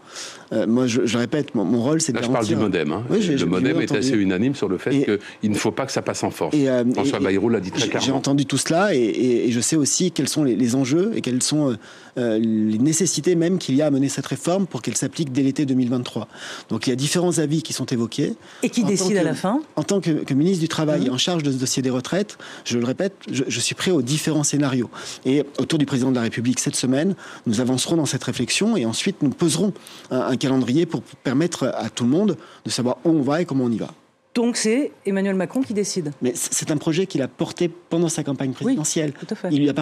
moi, 0.52 0.86
je, 0.86 1.16
répète, 1.16 1.54
mon, 1.54 1.80
rôle, 1.80 2.00
c'est 2.00 2.12
de 2.12 2.18
Là, 2.18 2.24
je 2.24 2.30
parle 2.30 2.46
du 2.46 2.56
Modem. 2.56 2.92
Hein. 2.92 3.04
le 3.10 3.44
Modem 3.46 3.80
est 3.80 3.92
assez 3.92 4.14
unanime 4.16 4.54
sur 4.54 4.68
le 4.68 4.78
fait 4.78 5.18
qu'il 5.40 5.50
ne 5.50 5.56
faut 5.56 5.72
pas 5.72 5.86
que 5.86 5.92
ça 5.92 6.02
passe 6.02 6.22
en 6.22 6.30
force. 6.30 6.56
François 6.94 7.20
Bayrou 7.20 7.48
l'a 7.48 7.60
dit 7.60 7.70
très 7.70 7.88
clairement. 7.88 7.95
J'ai 8.00 8.12
entendu 8.12 8.46
tout 8.46 8.58
cela 8.58 8.94
et, 8.94 9.50
je 9.50 9.60
sais 9.60 9.76
aussi 9.76 10.10
quels 10.10 10.28
sont 10.28 10.44
les, 10.44 10.74
enjeux 10.74 11.12
et 11.14 11.20
quelles 11.20 11.42
sont 11.42 11.70
euh, 11.70 11.76
euh, 12.18 12.38
les 12.38 12.78
nécessités 12.78 13.34
même 13.34 13.58
qu'il 13.58 13.74
y 13.76 13.82
a 13.82 13.86
à 13.86 13.90
mener 13.90 14.08
cette 14.08 14.26
réforme 14.26 14.66
pour 14.66 14.82
qu'elle 14.82 14.96
s'applique 14.96 15.32
dès 15.32 15.42
l'été 15.42 15.66
2023. 15.66 16.28
Donc 16.68 16.86
il 16.86 16.90
y 16.90 16.92
a 16.92 16.96
différents 16.96 17.38
avis 17.38 17.62
qui 17.62 17.72
sont 17.72 17.86
évoqués. 17.86 18.34
Et 18.62 18.70
qui 18.70 18.84
décident 18.84 19.20
à 19.20 19.22
la 19.22 19.34
fin 19.34 19.60
En 19.76 19.82
tant 19.82 20.00
que, 20.00 20.34
ministre 20.34 20.60
du 20.60 20.68
Travail 20.68 21.08
mmh. 21.08 21.12
en 21.12 21.18
charge 21.18 21.42
de 21.42 21.52
ce 21.52 21.56
dossier 21.56 21.82
des 21.82 21.90
retraites, 21.90 22.38
je 22.64 22.78
le 22.78 22.84
répète, 22.84 23.14
je, 23.30 23.60
suis 23.60 23.74
prêt 23.74 23.90
aux 23.90 24.02
différents 24.02 24.44
scénarios. 24.44 24.90
Et 25.24 25.44
autour 25.58 25.78
du 25.78 25.86
président 25.86 26.10
de 26.10 26.16
la 26.16 26.22
République 26.22 26.60
cette 26.60 26.76
semaine, 26.76 27.14
nous 27.46 27.60
avancerons 27.60 27.96
dans 27.96 28.06
cette 28.06 28.24
réflexion 28.24 28.76
et 28.76 28.84
ensuite 28.84 29.22
nous 29.22 29.30
poserons 29.30 29.72
un 30.10 30.36
calendrier 30.36 30.86
pour 30.86 31.02
permettre 31.02 31.72
à 31.74 31.90
tout 31.90 32.04
le 32.04 32.10
monde 32.10 32.36
de 32.64 32.70
savoir 32.70 32.98
où 33.04 33.10
on 33.10 33.22
va 33.22 33.42
et 33.42 33.44
comment 33.44 33.64
on 33.64 33.70
y 33.70 33.78
va. 33.78 33.88
Donc 34.36 34.58
c'est 34.58 34.92
Emmanuel 35.06 35.34
Macron 35.34 35.62
qui 35.62 35.72
décide. 35.72 36.12
Mais 36.20 36.32
c'est 36.34 36.70
un 36.70 36.76
projet 36.76 37.06
qu'il 37.06 37.22
a 37.22 37.28
porté 37.28 37.68
pendant 37.68 38.10
sa 38.10 38.22
campagne 38.22 38.52
présidentielle. 38.52 39.14
Il, 39.50 39.60
lui 39.60 39.70
a 39.70 39.74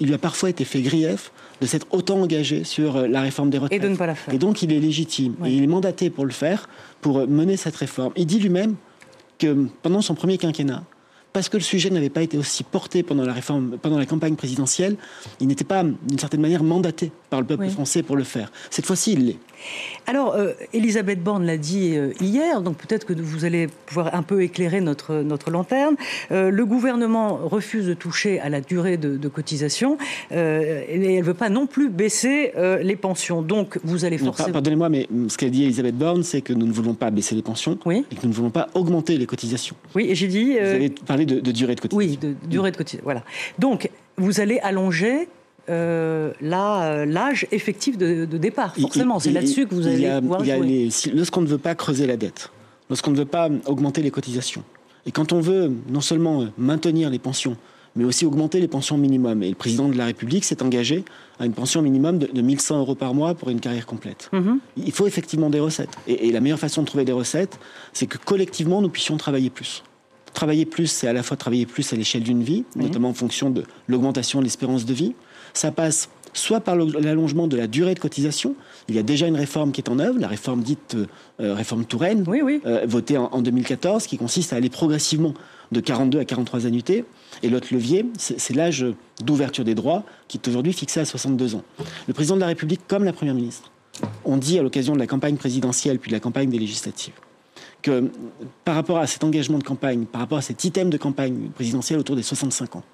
il 0.00 0.06
lui 0.06 0.14
a 0.14 0.18
parfois 0.18 0.48
été 0.48 0.64
fait 0.64 0.80
grief 0.80 1.30
de 1.60 1.66
s'être 1.66 1.86
autant 1.90 2.18
engagé 2.22 2.64
sur 2.64 2.96
euh, 2.96 3.06
la 3.06 3.20
réforme 3.20 3.50
des 3.50 3.58
retraites. 3.58 3.78
Et 3.78 3.84
de 3.84 3.90
ne 3.90 3.96
pas 3.96 4.06
la 4.06 4.14
faire. 4.14 4.32
Et 4.32 4.38
donc 4.38 4.62
il 4.62 4.72
est 4.72 4.80
légitime. 4.80 5.34
Et 5.44 5.50
il 5.50 5.62
est 5.62 5.66
mandaté 5.66 6.08
pour 6.08 6.24
le 6.24 6.30
faire, 6.30 6.66
pour 7.02 7.18
euh, 7.18 7.26
mener 7.26 7.58
cette 7.58 7.76
réforme. 7.76 8.14
Il 8.16 8.24
dit 8.24 8.38
lui-même 8.38 8.76
que 9.38 9.66
pendant 9.82 10.00
son 10.00 10.14
premier 10.14 10.38
quinquennat, 10.38 10.82
parce 11.34 11.50
que 11.50 11.58
le 11.58 11.62
sujet 11.62 11.90
n'avait 11.90 12.10
pas 12.10 12.22
été 12.22 12.38
aussi 12.38 12.64
porté 12.64 13.02
pendant 13.02 13.24
la 13.24 13.34
réforme, 13.34 13.76
pendant 13.82 13.98
la 13.98 14.06
campagne 14.06 14.34
présidentielle, 14.34 14.96
il 15.40 15.46
n'était 15.46 15.64
pas 15.64 15.84
d'une 15.84 16.18
certaine 16.18 16.40
manière 16.40 16.62
mandaté 16.62 17.12
par 17.28 17.40
le 17.40 17.46
peuple 17.46 17.68
français 17.68 18.02
pour 18.02 18.16
le 18.16 18.24
faire. 18.24 18.50
Cette 18.70 18.86
fois-ci, 18.86 19.12
il 19.12 19.26
l'est. 19.26 19.38
Alors, 20.06 20.34
euh, 20.34 20.52
Elisabeth 20.72 21.22
Borne 21.22 21.44
l'a 21.44 21.56
dit 21.56 21.96
euh, 21.96 22.12
hier, 22.20 22.62
donc 22.62 22.76
peut-être 22.76 23.06
que 23.06 23.12
vous 23.12 23.44
allez 23.44 23.68
pouvoir 23.86 24.14
un 24.14 24.22
peu 24.22 24.42
éclairer 24.42 24.80
notre, 24.80 25.16
notre 25.16 25.50
lanterne. 25.50 25.96
Euh, 26.30 26.50
le 26.50 26.66
gouvernement 26.66 27.36
refuse 27.36 27.86
de 27.86 27.94
toucher 27.94 28.40
à 28.40 28.48
la 28.48 28.60
durée 28.60 28.96
de, 28.96 29.28
cotisation 29.28 29.96
et 30.32 30.34
elle 30.34 31.18
ne 31.18 31.22
veut 31.22 31.34
pas 31.34 31.50
non 31.50 31.66
plus 31.66 31.88
baisser 31.88 32.52
les 32.82 32.96
pensions. 32.96 33.42
Donc, 33.42 33.78
vous 33.84 34.04
allez 34.04 34.18
forcément... 34.18 34.52
Pardonnez-moi, 34.52 34.88
mais 34.88 35.06
ce 35.28 35.38
qu'a 35.38 35.48
dit 35.48 35.62
Elisabeth 35.64 35.96
Borne, 35.96 36.24
c'est 36.24 36.40
que 36.40 36.52
nous 36.52 36.66
ne 36.66 36.72
voulons 36.72 36.94
pas 36.94 37.10
baisser 37.10 37.36
les 37.36 37.42
pensions 37.42 37.78
oui. 37.84 38.04
et 38.10 38.16
que 38.16 38.22
nous 38.24 38.30
ne 38.30 38.34
voulons 38.34 38.50
pas 38.50 38.68
augmenter 38.74 39.16
les 39.16 39.26
cotisations. 39.26 39.76
Oui, 39.94 40.06
et 40.10 40.16
j'ai 40.16 40.26
dit... 40.26 40.54
Vous 40.54 40.66
avez 40.66 40.90
parlé 40.90 41.26
de, 41.26 41.38
durée 41.52 41.76
de 41.76 41.80
cotisation. 41.80 41.98
Oui, 41.98 42.16
de 42.16 42.34
durée 42.48 42.72
de 42.72 42.76
cotisation, 42.76 43.04
voilà. 43.04 43.22
Donc, 43.58 43.88
vous 44.16 44.40
allez 44.40 44.58
allonger 44.58 45.28
euh, 45.70 46.32
euh, 46.42 47.06
l'âge 47.06 47.46
effectif 47.52 47.96
de, 47.96 48.24
départ. 48.24 48.74
Forcément, 48.76 49.18
c'est 49.18 49.32
là-dessus 49.32 49.66
que 49.66 49.74
vous 49.74 49.86
allez 49.86 50.20
pouvoir 50.20 50.44
jouer. 50.44 50.88
lorsqu'on 51.14 51.42
ne 51.42 51.46
veut 51.46 51.58
pas 51.58 51.74
creuser 51.74 52.06
la 52.06 52.16
dette, 52.16 52.50
lorsqu'on 52.88 53.12
ne 53.12 53.16
veut 53.16 53.24
pas 53.24 53.48
augmenter 53.66 54.02
les 54.02 54.10
cotisations, 54.10 54.64
et 55.06 55.12
quand 55.12 55.32
on 55.32 55.40
veut 55.40 55.72
non 55.88 56.00
seulement 56.00 56.46
maintenir 56.58 57.10
les 57.10 57.18
pensions, 57.18 57.56
mais 57.96 58.04
aussi 58.04 58.24
augmenter 58.24 58.60
les 58.60 58.68
pensions 58.68 58.96
minimum. 58.96 59.42
Et 59.42 59.48
le 59.48 59.54
président 59.54 59.88
de 59.88 59.96
la 59.96 60.06
République 60.06 60.44
s'est 60.44 60.62
engagé 60.62 61.04
à 61.38 61.46
une 61.46 61.52
pension 61.52 61.82
minimum 61.82 62.18
de, 62.18 62.26
de 62.26 62.42
1100 62.42 62.78
euros 62.78 62.94
par 62.94 63.14
mois 63.14 63.34
pour 63.34 63.50
une 63.50 63.60
carrière 63.60 63.86
complète. 63.86 64.30
Mm-hmm. 64.32 64.58
Il 64.76 64.92
faut 64.92 65.06
effectivement 65.06 65.50
des 65.50 65.60
recettes. 65.60 65.96
Et, 66.06 66.30
la 66.30 66.40
meilleure 66.40 66.58
façon 66.58 66.82
de 66.82 66.86
trouver 66.86 67.04
des 67.04 67.12
recettes, 67.12 67.58
c'est 67.92 68.06
que 68.06 68.18
collectivement, 68.18 68.80
nous 68.80 68.88
puissions 68.88 69.16
travailler 69.16 69.50
plus. 69.50 69.82
Travailler 70.32 70.64
plus, 70.64 70.86
c'est 70.86 71.08
à 71.08 71.12
la 71.12 71.24
fois 71.24 71.36
travailler 71.36 71.66
plus 71.66 71.92
à 71.92 71.96
l'échelle 71.96 72.22
d'une 72.22 72.42
vie, 72.44 72.64
notamment 72.76 73.08
en 73.08 73.14
fonction 73.14 73.50
de 73.50 73.64
l'augmentation 73.88 74.38
de 74.38 74.44
l'espérance 74.44 74.84
de 74.84 74.94
vie, 74.94 75.14
ça 75.54 75.70
passe 75.70 76.08
soit 76.32 76.60
par 76.60 76.76
l'allongement 76.76 77.48
de 77.48 77.56
la 77.56 77.66
durée 77.66 77.94
de 77.94 77.98
cotisation. 77.98 78.54
Il 78.88 78.94
y 78.94 78.98
a 78.98 79.02
déjà 79.02 79.26
une 79.26 79.36
réforme 79.36 79.72
qui 79.72 79.80
est 79.80 79.90
en 79.90 79.98
œuvre, 79.98 80.18
la 80.18 80.28
réforme 80.28 80.62
dite 80.62 80.96
euh, 81.40 81.54
réforme 81.54 81.84
Touraine, 81.84 82.24
euh, 82.28 82.86
votée 82.86 83.18
en, 83.18 83.42
2014, 83.42 84.06
qui 84.06 84.16
consiste 84.16 84.52
à 84.52 84.56
aller 84.56 84.70
progressivement 84.70 85.34
de 85.72 85.80
42 85.80 86.20
à 86.20 86.24
43 86.24 86.66
annuités. 86.66 87.04
Et 87.42 87.48
l'autre 87.48 87.68
levier, 87.72 88.06
c'est 88.16 88.54
l'âge 88.54 88.84
d'ouverture 89.22 89.64
des 89.64 89.74
droits, 89.74 90.04
qui 90.28 90.38
est 90.38 90.48
aujourd'hui 90.48 90.72
fixé 90.72 91.00
à 91.00 91.04
62 91.04 91.54
ans. 91.54 91.62
Le 92.06 92.14
président 92.14 92.36
de 92.36 92.40
la 92.40 92.46
République, 92.46 92.80
comme 92.86 93.04
la 93.04 93.12
Première 93.12 93.34
ministre, 93.34 93.70
ont 94.24 94.36
dit 94.36 94.58
à 94.58 94.62
l'occasion 94.62 94.94
de 94.94 94.98
la 94.98 95.06
campagne 95.06 95.36
présidentielle 95.36 95.98
puis 95.98 96.10
de 96.10 96.16
la 96.16 96.20
campagne 96.20 96.48
des 96.48 96.58
législatives 96.58 97.14
que 97.82 98.10
par 98.64 98.74
rapport 98.74 98.98
à 98.98 99.06
cet 99.06 99.24
engagement 99.24 99.56
de 99.56 99.64
campagne, 99.64 100.04
par 100.04 100.20
rapport 100.20 100.36
à 100.36 100.42
cet 100.42 100.64
item 100.64 100.90
de 100.90 100.98
campagne 100.98 101.48
présidentielle 101.54 101.98
autour 101.98 102.14
des 102.14 102.22
65 102.22 102.76
ans, 102.76 102.84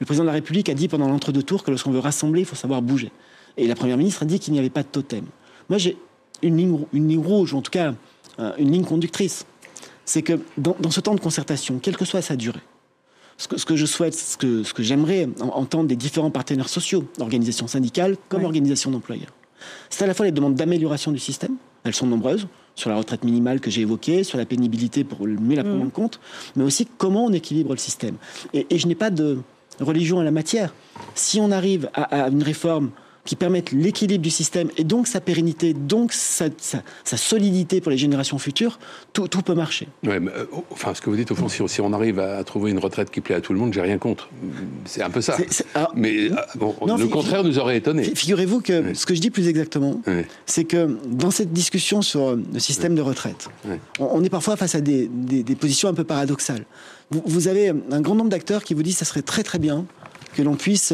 le 0.00 0.06
président 0.06 0.24
de 0.24 0.28
la 0.28 0.34
République 0.34 0.68
a 0.68 0.74
dit 0.74 0.88
pendant 0.88 1.08
l'entre-deux 1.08 1.42
tours 1.42 1.62
que 1.62 1.70
lorsqu'on 1.70 1.90
veut 1.90 2.00
rassembler, 2.00 2.40
il 2.40 2.46
faut 2.46 2.56
savoir 2.56 2.82
bouger. 2.82 3.10
Et 3.56 3.66
la 3.66 3.74
première 3.74 3.96
ministre 3.96 4.22
a 4.22 4.26
dit 4.26 4.38
qu'il 4.38 4.52
n'y 4.52 4.58
avait 4.58 4.70
pas 4.70 4.82
de 4.82 4.88
totem. 4.88 5.24
Moi, 5.68 5.78
j'ai 5.78 5.96
une 6.42 6.56
ligne, 6.56 6.78
une 6.92 7.08
ligne 7.08 7.24
rouge, 7.24 7.52
ou 7.54 7.58
en 7.58 7.62
tout 7.62 7.70
cas 7.70 7.94
euh, 8.38 8.52
une 8.58 8.72
ligne 8.72 8.84
conductrice. 8.84 9.46
C'est 10.04 10.22
que 10.22 10.38
dans, 10.58 10.90
ce 10.90 11.00
temps 11.00 11.14
de 11.14 11.20
concertation, 11.20 11.78
quelle 11.78 11.96
que 11.96 12.04
soit 12.04 12.20
sa 12.20 12.36
durée, 12.36 12.60
ce 13.38 13.48
que, 13.48 13.74
je 13.74 13.86
souhaite, 13.86 14.14
ce 14.14 14.36
que, 14.36 14.62
ce 14.62 14.74
que 14.74 14.82
j'aimerais 14.82 15.28
entendre 15.40 15.88
des 15.88 15.96
différents 15.96 16.30
partenaires 16.30 16.68
sociaux, 16.68 17.04
organisations 17.18 17.66
syndicales 17.66 18.16
comme 18.28 18.44
organisations 18.44 18.90
d'employeurs, 18.90 19.32
c'est 19.88 20.04
à 20.04 20.06
la 20.06 20.14
fois 20.14 20.26
les 20.26 20.32
demandes 20.32 20.54
d'amélioration 20.54 21.10
du 21.10 21.18
système, 21.18 21.56
elles 21.84 21.94
sont 21.94 22.06
nombreuses, 22.06 22.46
sur 22.74 22.90
la 22.90 22.96
retraite 22.96 23.24
minimale 23.24 23.60
que 23.60 23.70
j'ai 23.70 23.80
évoquée, 23.80 24.24
sur 24.24 24.36
la 24.36 24.44
pénibilité 24.44 25.04
pour 25.04 25.26
mieux 25.26 25.56
la 25.56 25.64
prendre 25.64 25.82
mmh. 25.82 25.86
en 25.86 25.90
compte, 25.90 26.20
mais 26.54 26.64
aussi 26.64 26.86
comment 26.98 27.24
on 27.24 27.32
équilibre 27.32 27.72
le 27.72 27.78
système. 27.78 28.16
et 28.52 28.78
je 28.78 28.86
n'ai 28.86 28.94
pas 28.94 29.10
de, 29.10 29.38
religion 29.80 30.20
à 30.20 30.24
la 30.24 30.30
matière. 30.30 30.74
Si 31.14 31.40
on 31.40 31.50
arrive 31.50 31.90
à, 31.94 32.28
une 32.28 32.42
réforme 32.42 32.90
qui 33.24 33.36
permette 33.36 33.72
l'équilibre 33.72 34.22
du 34.22 34.30
système 34.30 34.68
et 34.76 34.84
donc 34.84 35.06
sa 35.06 35.20
pérennité, 35.20 35.72
donc 35.72 36.12
sa, 36.12 36.48
solidité 37.04 37.80
pour 37.80 37.90
les 37.90 37.98
générations 37.98 38.38
futures, 38.38 38.78
tout, 39.12 39.28
peut 39.28 39.54
marcher. 39.54 39.88
Ouais, 40.04 40.20
euh, 40.20 40.46
enfin, 40.70 40.94
ce 40.94 41.00
que 41.00 41.10
vous 41.10 41.16
dites 41.16 41.30
au 41.30 41.34
fond, 41.34 41.48
si, 41.48 41.80
on 41.80 41.92
arrive 41.92 42.18
à 42.18 42.42
trouver 42.44 42.70
une 42.70 42.78
retraite 42.78 43.10
qui 43.10 43.20
plaît 43.20 43.34
à 43.34 43.40
tout 43.40 43.52
le 43.52 43.58
monde, 43.58 43.72
j'ai 43.72 43.80
rien 43.80 43.98
contre. 43.98 44.28
C'est 44.84 45.02
un 45.02 45.10
peu 45.10 45.20
ça. 45.20 45.36
mais 45.94 46.30
euh, 46.30 46.96
le 46.96 47.06
contraire 47.06 47.44
nous 47.44 47.58
aurait 47.58 47.76
étonné. 47.76 48.04
Figurez-vous 48.04 48.60
que 48.60 48.94
ce 48.94 49.06
que 49.06 49.14
je 49.14 49.20
dis 49.20 49.30
plus 49.30 49.48
exactement, 49.48 50.00
c'est 50.46 50.64
que 50.64 50.98
dans 51.06 51.30
cette 51.30 51.52
discussion 51.52 52.02
sur 52.02 52.36
le 52.36 52.58
système 52.58 52.94
de 52.94 53.02
retraite, 53.02 53.48
on, 53.98 54.22
est 54.22 54.30
parfois 54.30 54.56
face 54.56 54.74
à 54.74 54.80
des 54.80 55.08
positions 55.58 55.88
un 55.88 55.94
peu 55.94 56.04
paradoxales 56.04 56.64
vous, 57.10 57.48
avez 57.48 57.72
un 57.90 58.00
grand 58.00 58.14
nombre 58.14 58.30
d'acteurs 58.30 58.64
qui 58.64 58.74
vous 58.74 58.82
disent 58.82 58.94
que 58.94 58.98
ça 59.00 59.04
serait 59.04 59.22
très 59.22 59.42
très 59.42 59.58
bien 59.58 59.84
que 60.34 60.42
l'on 60.42 60.56
puisse 60.56 60.92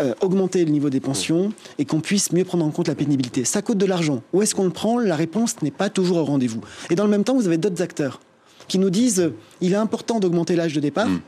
euh, 0.00 0.14
augmenter 0.20 0.64
le 0.64 0.70
niveau 0.70 0.90
des 0.90 1.00
pensions 1.00 1.52
et 1.78 1.84
qu'on 1.84 2.00
puisse 2.00 2.32
mieux 2.32 2.44
prendre 2.44 2.64
en 2.64 2.70
compte 2.70 2.88
la 2.88 2.94
pénibilité. 2.94 3.44
Ça 3.44 3.62
coûte 3.62 3.78
de 3.78 3.86
l'argent. 3.86 4.22
Où 4.32 4.42
est-ce 4.42 4.54
qu'on 4.54 4.64
le 4.64 4.70
prend? 4.70 4.98
La 4.98 5.16
réponse 5.16 5.62
n'est 5.62 5.70
pas 5.70 5.90
toujours 5.90 6.18
au 6.18 6.24
rendez-vous. 6.24 6.60
Et 6.90 6.94
dans 6.94 7.04
le 7.04 7.10
même 7.10 7.24
temps, 7.24 7.34
vous 7.34 7.46
avez 7.46 7.58
d'autres 7.58 7.82
acteurs 7.82 8.20
qui 8.68 8.78
nous 8.78 8.90
disent 8.90 9.20
euh, 9.20 9.34
il 9.60 9.72
est 9.72 9.76
important 9.76 10.20
d'augmenter 10.20 10.56
l'âge 10.56 10.74
de 10.74 10.80
départ, 10.80 11.08
mm. 11.08 11.20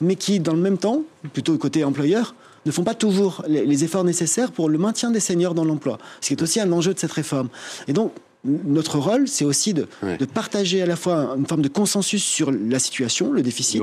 mais 0.00 0.16
qui, 0.16 0.40
dans 0.40 0.54
le 0.54 0.60
même 0.60 0.78
temps, 0.78 1.02
plutôt 1.32 1.56
côté 1.58 1.84
employeur, 1.84 2.34
ne 2.66 2.72
font 2.72 2.84
pas 2.84 2.94
toujours 2.94 3.44
les, 3.46 3.66
les 3.66 3.84
efforts 3.84 4.04
nécessaires 4.04 4.52
pour 4.52 4.68
le 4.68 4.78
maintien 4.78 5.10
des 5.10 5.20
seniors 5.20 5.54
dans 5.54 5.64
l'emploi, 5.64 5.98
ce 6.20 6.28
qui 6.28 6.34
est 6.34 6.42
aussi 6.42 6.60
un 6.60 6.72
enjeu 6.72 6.94
de 6.94 6.98
cette 6.98 7.12
réforme. 7.12 7.48
Et 7.88 7.92
donc, 7.92 8.12
notre 8.44 8.98
rôle, 8.98 9.26
c'est 9.26 9.44
aussi 9.44 9.74
de, 9.74 9.86
partager 10.32 10.82
à 10.82 10.86
la 10.86 10.96
fois 10.96 11.34
une 11.36 11.46
forme 11.46 11.62
de 11.62 11.68
consensus 11.68 12.22
sur 12.22 12.50
la 12.50 12.78
situation, 12.78 13.32
le 13.32 13.42
déficit, 13.42 13.82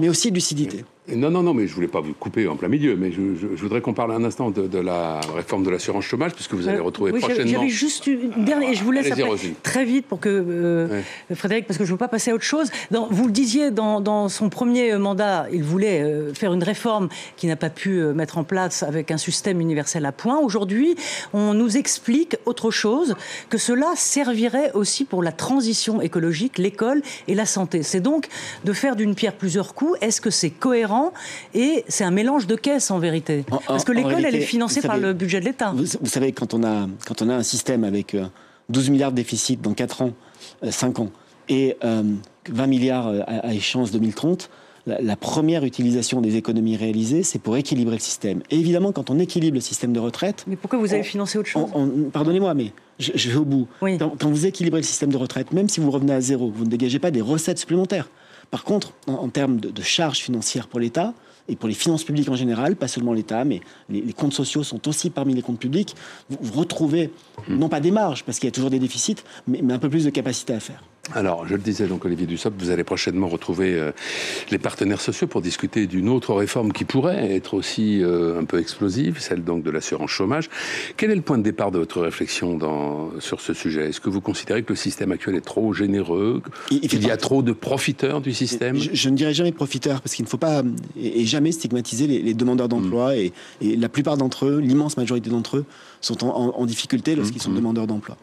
mais 0.00 0.08
aussi 0.08 0.30
de 0.30 0.34
lucidité. 0.34 0.84
Non, 1.14 1.30
non, 1.30 1.42
non, 1.42 1.54
mais 1.54 1.66
je 1.66 1.74
voulais 1.74 1.88
pas 1.88 2.00
vous 2.00 2.12
couper 2.12 2.46
en 2.48 2.56
plein 2.56 2.68
milieu, 2.68 2.94
mais 2.96 3.10
je, 3.10 3.20
voudrais 3.56 3.80
qu'on 3.80 3.94
parle 3.94 4.12
un 4.12 4.24
instant 4.24 4.50
de, 4.50 4.78
la 4.78 5.20
réforme 5.34 5.62
de 5.64 5.70
l'assurance 5.70 6.04
chômage, 6.04 6.34
puisque 6.34 6.54
vous 6.54 6.68
allez 6.68 6.78
euh, 6.78 6.82
retrouver 6.82 7.12
oui, 7.12 7.20
prochainement. 7.20 7.50
J'avais 7.50 7.68
juste 7.68 8.06
une 8.06 8.44
dernière, 8.44 8.70
et 8.70 8.74
je 8.74 8.84
vous 8.84 8.92
laisse 8.92 9.10
très 9.62 9.84
vite 9.84 10.06
pour 10.06 10.20
que 10.20 10.28
euh, 10.28 11.00
Frédéric, 11.34 11.66
parce 11.66 11.78
que 11.78 11.84
je 11.84 11.90
ne 11.90 11.94
veux 11.94 11.98
pas 11.98 12.08
passer 12.08 12.30
à 12.30 12.34
autre 12.34 12.44
chose. 12.44 12.70
vous 12.90 13.26
le 13.26 13.32
disiez, 13.32 13.70
dans, 13.70 14.28
son 14.28 14.50
premier 14.50 14.96
mandat, 14.98 15.46
il 15.52 15.62
voulait 15.62 16.02
euh, 16.02 16.34
faire 16.34 16.52
une 16.52 16.62
réforme 16.62 17.08
qui 17.36 17.46
n'a 17.46 17.56
pas 17.56 17.70
pu 17.70 18.02
mettre 18.14 18.38
en 18.38 18.44
place 18.44 18.82
avec 18.82 19.10
un 19.10 19.18
système 19.18 19.60
universel 19.60 20.04
à 20.04 20.12
point. 20.12 20.38
Aujourd'hui, 20.38 20.96
on 21.32 21.54
nous 21.54 21.76
explique 21.76 22.36
autre 22.44 22.70
chose, 22.70 23.14
que 23.48 23.58
cela 23.58 23.86
servirait 23.96 24.72
aussi 24.74 25.04
pour 25.04 25.22
la 25.22 25.32
transition 25.32 26.00
écologique, 26.00 26.58
l'école 26.58 27.02
et 27.28 27.34
la 27.34 27.46
santé. 27.46 27.82
C'est 27.82 28.00
donc 28.00 28.28
de 28.64 28.72
faire 28.72 28.96
d'une 28.96 29.14
pierre 29.14 29.34
plusieurs 29.34 29.74
coups. 29.74 29.98
Est-ce 30.00 30.20
que 30.20 30.30
c'est 30.30 30.50
cohérent 30.50 30.97
et 31.54 31.84
c'est 31.88 32.04
un 32.04 32.10
mélange 32.10 32.46
de 32.46 32.56
caisses 32.56 32.90
en 32.90 32.98
vérité. 32.98 33.44
Parce 33.66 33.84
que 33.84 33.92
l'école, 33.92 34.24
elle 34.24 34.34
est 34.34 34.40
financée 34.40 34.80
par 34.80 34.98
le 34.98 35.12
budget 35.12 35.40
de 35.40 35.44
l'État. 35.44 35.72
Vous, 35.74 36.06
savez, 36.06 36.32
quand 36.32 36.54
on, 36.54 36.64
a, 36.64 36.86
quand 37.06 37.22
on 37.22 37.28
a 37.28 37.34
un 37.34 37.42
système 37.42 37.84
avec 37.84 38.16
12 38.68 38.88
euh, 38.88 38.92
milliards 38.92 39.10
de 39.10 39.16
déficit 39.16 39.60
dans 39.60 39.74
4 39.74 40.02
ans, 40.02 40.12
5 40.68 40.98
euh, 40.98 41.02
ans, 41.02 41.10
et 41.48 41.76
20 41.80 41.84
euh, 41.84 42.66
milliards 42.66 43.12
à, 43.26 43.54
échéance 43.54 43.90
2030, 43.90 44.50
la, 44.86 45.16
première 45.16 45.64
utilisation 45.64 46.20
des 46.20 46.36
économies 46.36 46.76
réalisées, 46.76 47.22
c'est 47.22 47.38
pour 47.38 47.56
équilibrer 47.56 47.96
le 47.96 48.00
système. 48.00 48.42
Et 48.50 48.58
évidemment, 48.58 48.92
quand 48.92 49.10
on 49.10 49.18
équilibre 49.18 49.56
le 49.56 49.60
système 49.60 49.92
de 49.92 50.00
retraite... 50.00 50.44
Mais 50.46 50.56
pourquoi 50.56 50.78
vous 50.78 50.94
avez 50.94 51.02
financé 51.02 51.38
autre 51.38 51.48
chose 51.48 51.66
Pardonnez-moi, 52.12 52.54
mais 52.54 52.72
je, 52.98 53.30
vais 53.30 53.36
au 53.36 53.44
bout. 53.44 53.68
Quand, 53.80 54.24
vous 54.24 54.46
équilibrez 54.46 54.80
le 54.80 54.86
système 54.86 55.10
de 55.10 55.16
retraite, 55.16 55.52
même 55.52 55.68
si 55.68 55.80
vous 55.80 55.90
revenez 55.90 56.14
à 56.14 56.20
zéro, 56.20 56.50
vous 56.50 56.64
ne 56.64 56.70
dégagez 56.70 56.98
pas 56.98 57.10
des 57.10 57.20
recettes 57.20 57.58
supplémentaires. 57.58 58.08
Par 58.50 58.64
contre, 58.64 58.92
en, 59.06 59.28
termes 59.28 59.60
de, 59.60 59.82
charges 59.82 60.18
financières 60.18 60.68
pour 60.68 60.80
l'État, 60.80 61.12
et 61.50 61.56
pour 61.56 61.68
les 61.68 61.74
finances 61.74 62.04
publiques 62.04 62.28
en 62.28 62.36
général, 62.36 62.76
pas 62.76 62.88
seulement 62.88 63.14
l'État, 63.14 63.44
mais 63.44 63.60
les, 63.88 64.12
comptes 64.12 64.34
sociaux 64.34 64.62
sont 64.62 64.86
aussi 64.86 65.08
parmi 65.10 65.34
les 65.34 65.42
comptes 65.42 65.58
publics, 65.58 65.94
vous, 66.28 66.58
retrouvez 66.58 67.10
hmm. 67.48 67.56
non 67.56 67.68
pas 67.68 67.80
des 67.80 67.90
marges, 67.90 68.24
parce 68.24 68.38
qu'il 68.38 68.46
y 68.46 68.52
a 68.52 68.52
toujours 68.52 68.70
des 68.70 68.78
déficits, 68.78 69.16
mais 69.46 69.72
un 69.72 69.78
peu 69.78 69.88
plus 69.88 70.04
de 70.04 70.10
capacité 70.10 70.52
à 70.52 70.60
faire. 70.60 70.82
Alors, 71.14 71.46
je 71.46 71.54
le 71.54 71.60
disais 71.60 71.86
donc, 71.86 72.04
Olivier 72.04 72.26
Dussopt, 72.26 72.60
vous 72.60 72.70
allez 72.70 72.84
prochainement 72.84 73.28
retrouver 73.28 73.74
euh, 73.74 73.92
les 74.50 74.58
partenaires 74.58 75.00
sociaux 75.00 75.26
pour 75.26 75.40
discuter 75.40 75.86
d'une 75.86 76.08
autre 76.08 76.34
réforme 76.34 76.72
qui 76.72 76.84
pourrait 76.84 77.34
être 77.34 77.54
aussi 77.54 78.02
euh, 78.02 78.38
un 78.38 78.44
peu 78.44 78.58
explosive, 78.58 79.18
celle 79.18 79.42
donc 79.42 79.62
de 79.62 79.70
l'assurance 79.70 80.10
chômage. 80.10 80.50
Quel 80.96 81.10
est 81.10 81.16
le 81.16 81.22
point 81.22 81.38
de 81.38 81.42
départ 81.42 81.70
de 81.70 81.78
votre 81.78 82.02
réflexion 82.02 82.58
dans, 82.58 83.10
sur 83.20 83.40
ce 83.40 83.54
sujet? 83.54 83.88
Est-ce 83.88 84.00
que 84.00 84.10
vous 84.10 84.20
considérez 84.20 84.62
que 84.62 84.72
le 84.72 84.76
système 84.76 85.10
actuel 85.10 85.34
est 85.34 85.44
trop 85.44 85.72
généreux? 85.72 86.42
Qu'il 86.68 87.06
y 87.06 87.10
a 87.10 87.16
trop 87.16 87.42
de 87.42 87.52
profiteurs 87.52 88.20
du 88.20 88.34
système? 88.34 88.76
Je, 88.76 89.08
ne 89.08 89.16
dirais 89.16 89.34
jamais 89.34 89.52
profiteurs, 89.52 90.02
parce 90.02 90.14
qu'il 90.14 90.26
ne 90.26 90.30
faut 90.30 90.36
pas 90.36 90.62
et, 91.00 91.24
jamais 91.24 91.52
stigmatiser 91.52 92.06
les, 92.06 92.34
demandeurs 92.34 92.68
d'emploi. 92.68 93.14
Mm. 93.14 93.30
Et, 93.62 93.76
la 93.76 93.88
plupart 93.88 94.18
d'entre 94.18 94.44
eux, 94.44 94.58
l'immense 94.58 94.98
majorité 94.98 95.30
d'entre 95.30 95.58
eux, 95.58 95.64
sont 96.02 96.22
en, 96.24 96.66
difficulté 96.66 97.16
lorsqu'ils 97.16 97.42
sont 97.42 97.50
mm. 97.50 97.56
demandeurs 97.56 97.86
d'emploi 97.86 98.16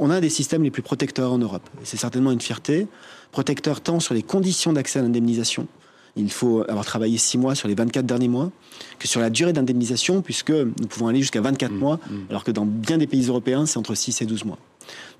on 0.00 0.10
a 0.10 0.16
un 0.16 0.20
des 0.20 0.30
systèmes 0.30 0.62
les 0.62 0.70
plus 0.70 0.82
protecteurs 0.82 1.30
en 1.30 1.38
Europe. 1.38 1.68
C'est 1.84 1.98
certainement 1.98 2.32
une 2.32 2.40
fierté. 2.40 2.88
Protecteur 3.32 3.80
tant 3.82 4.00
sur 4.00 4.14
les 4.14 4.22
conditions 4.22 4.72
d'accès 4.72 4.98
à 4.98 5.02
l'indemnisation. 5.02 5.68
Il 6.16 6.32
faut 6.32 6.64
avoir 6.68 6.84
travaillé 6.84 7.18
6 7.18 7.38
mois 7.38 7.54
sur 7.54 7.68
les 7.68 7.74
24 7.74 8.04
derniers 8.04 8.26
mois, 8.28 8.50
que 8.98 9.06
sur 9.06 9.20
la 9.20 9.30
durée 9.30 9.52
d'indemnisation, 9.52 10.22
puisque 10.22 10.50
nous 10.50 10.86
pouvons 10.88 11.06
aller 11.06 11.20
jusqu'à 11.20 11.40
24 11.40 11.70
mmh, 11.70 11.76
mois, 11.76 11.96
mmh. 11.96 12.16
alors 12.30 12.42
que 12.42 12.50
dans 12.50 12.64
bien 12.64 12.98
des 12.98 13.06
pays 13.06 13.28
européens, 13.28 13.66
c'est 13.66 13.76
entre 13.76 13.94
6 13.94 14.22
et 14.22 14.26
12 14.26 14.44
mois. 14.44 14.58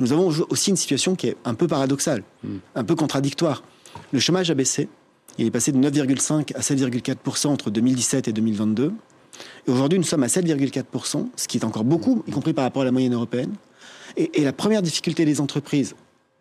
Nous 0.00 0.12
avons 0.12 0.32
aussi 0.48 0.70
une 0.70 0.76
situation 0.76 1.14
qui 1.14 1.28
est 1.28 1.36
un 1.44 1.54
peu 1.54 1.68
paradoxale, 1.68 2.24
mmh. 2.42 2.48
un 2.74 2.84
peu 2.84 2.96
contradictoire. 2.96 3.62
Le 4.12 4.18
chômage 4.18 4.50
a 4.50 4.54
baissé. 4.54 4.88
Il 5.38 5.46
est 5.46 5.50
passé 5.50 5.70
de 5.72 5.78
9,5 5.78 6.56
à 6.56 6.60
7,4% 6.60 7.48
entre 7.48 7.70
2017 7.70 8.28
et 8.28 8.32
2022. 8.32 8.92
Et 9.68 9.70
aujourd'hui, 9.70 9.98
nous 9.98 10.04
sommes 10.04 10.24
à 10.24 10.26
7,4%, 10.26 11.28
ce 11.36 11.48
qui 11.48 11.58
est 11.58 11.64
encore 11.64 11.84
beaucoup, 11.84 12.24
y 12.26 12.32
compris 12.32 12.52
par 12.52 12.64
rapport 12.64 12.82
à 12.82 12.84
la 12.86 12.92
moyenne 12.92 13.14
européenne. 13.14 13.52
Et, 14.16 14.40
et 14.40 14.44
la 14.44 14.52
première 14.52 14.82
difficulté 14.82 15.24
des 15.24 15.40
entreprises, 15.40 15.94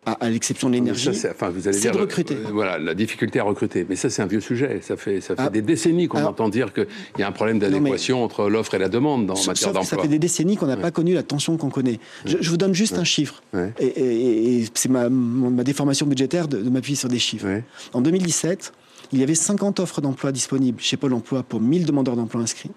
à, 0.06 0.30
l'exception 0.30 0.68
de 0.68 0.74
l'énergie, 0.74 1.10
enfin, 1.10 1.50
dire, 1.50 1.92
de 1.92 1.98
recruter. 1.98 2.34
Euh, 2.34 2.50
voilà, 2.52 2.78
la 2.78 2.94
difficulté 2.94 3.38
à 3.38 3.44
recruter. 3.44 3.84
Mais 3.88 3.96
ça, 3.96 4.08
c'est 4.08 4.22
un 4.22 4.26
vieux 4.26 4.40
sujet. 4.40 4.80
Ça 4.82 4.96
fait, 4.96 5.20
ça 5.20 5.36
fait 5.36 5.42
ah. 5.42 5.50
des 5.50 5.60
décennies 5.60 6.08
qu'on 6.08 6.24
entend 6.24 6.48
dire 6.48 6.72
qu'il 6.72 6.86
y 7.18 7.22
a 7.22 7.28
un 7.28 7.32
problème 7.32 7.58
d'adéquation 7.58 8.24
entre 8.24 8.48
l'offre 8.48 8.74
et 8.74 8.78
la 8.78 8.88
demande 8.88 9.26
dans 9.26 9.34
matière 9.34 9.72
d'emploi. 9.72 9.84
Ça 9.84 9.98
fait 9.98 10.08
des 10.08 10.18
décennies 10.18 10.56
qu'on 10.56 10.66
n'a 10.66 10.78
pas 10.78 10.90
connu 10.90 11.12
la 11.12 11.22
tension 11.22 11.56
qu'on 11.58 11.68
connaît. 11.68 12.00
Je, 12.24 12.48
vous 12.48 12.56
donne 12.56 12.74
juste 12.74 12.98
un 12.98 13.04
chiffre. 13.04 13.42
Et, 13.78 14.64
c'est 14.74 14.88
ma, 14.88 15.10
ma, 15.10 15.64
déformation 15.64 16.06
budgétaire 16.06 16.48
de, 16.48 16.58
m'appuyer 16.70 16.96
sur 16.96 17.08
des 17.08 17.18
chiffres. 17.18 17.46
En 17.92 18.00
2017, 18.00 18.72
il 19.12 19.18
y 19.18 19.22
avait 19.22 19.34
50 19.34 19.80
offres 19.80 20.00
d'emploi 20.00 20.32
disponibles 20.32 20.80
chez 20.80 20.96
Pôle 20.96 21.14
emploi 21.14 21.42
pour 21.42 21.60
1000 21.60 21.84
demandeurs 21.84 22.16
d'emploi 22.16 22.42
inscrits. 22.42 22.70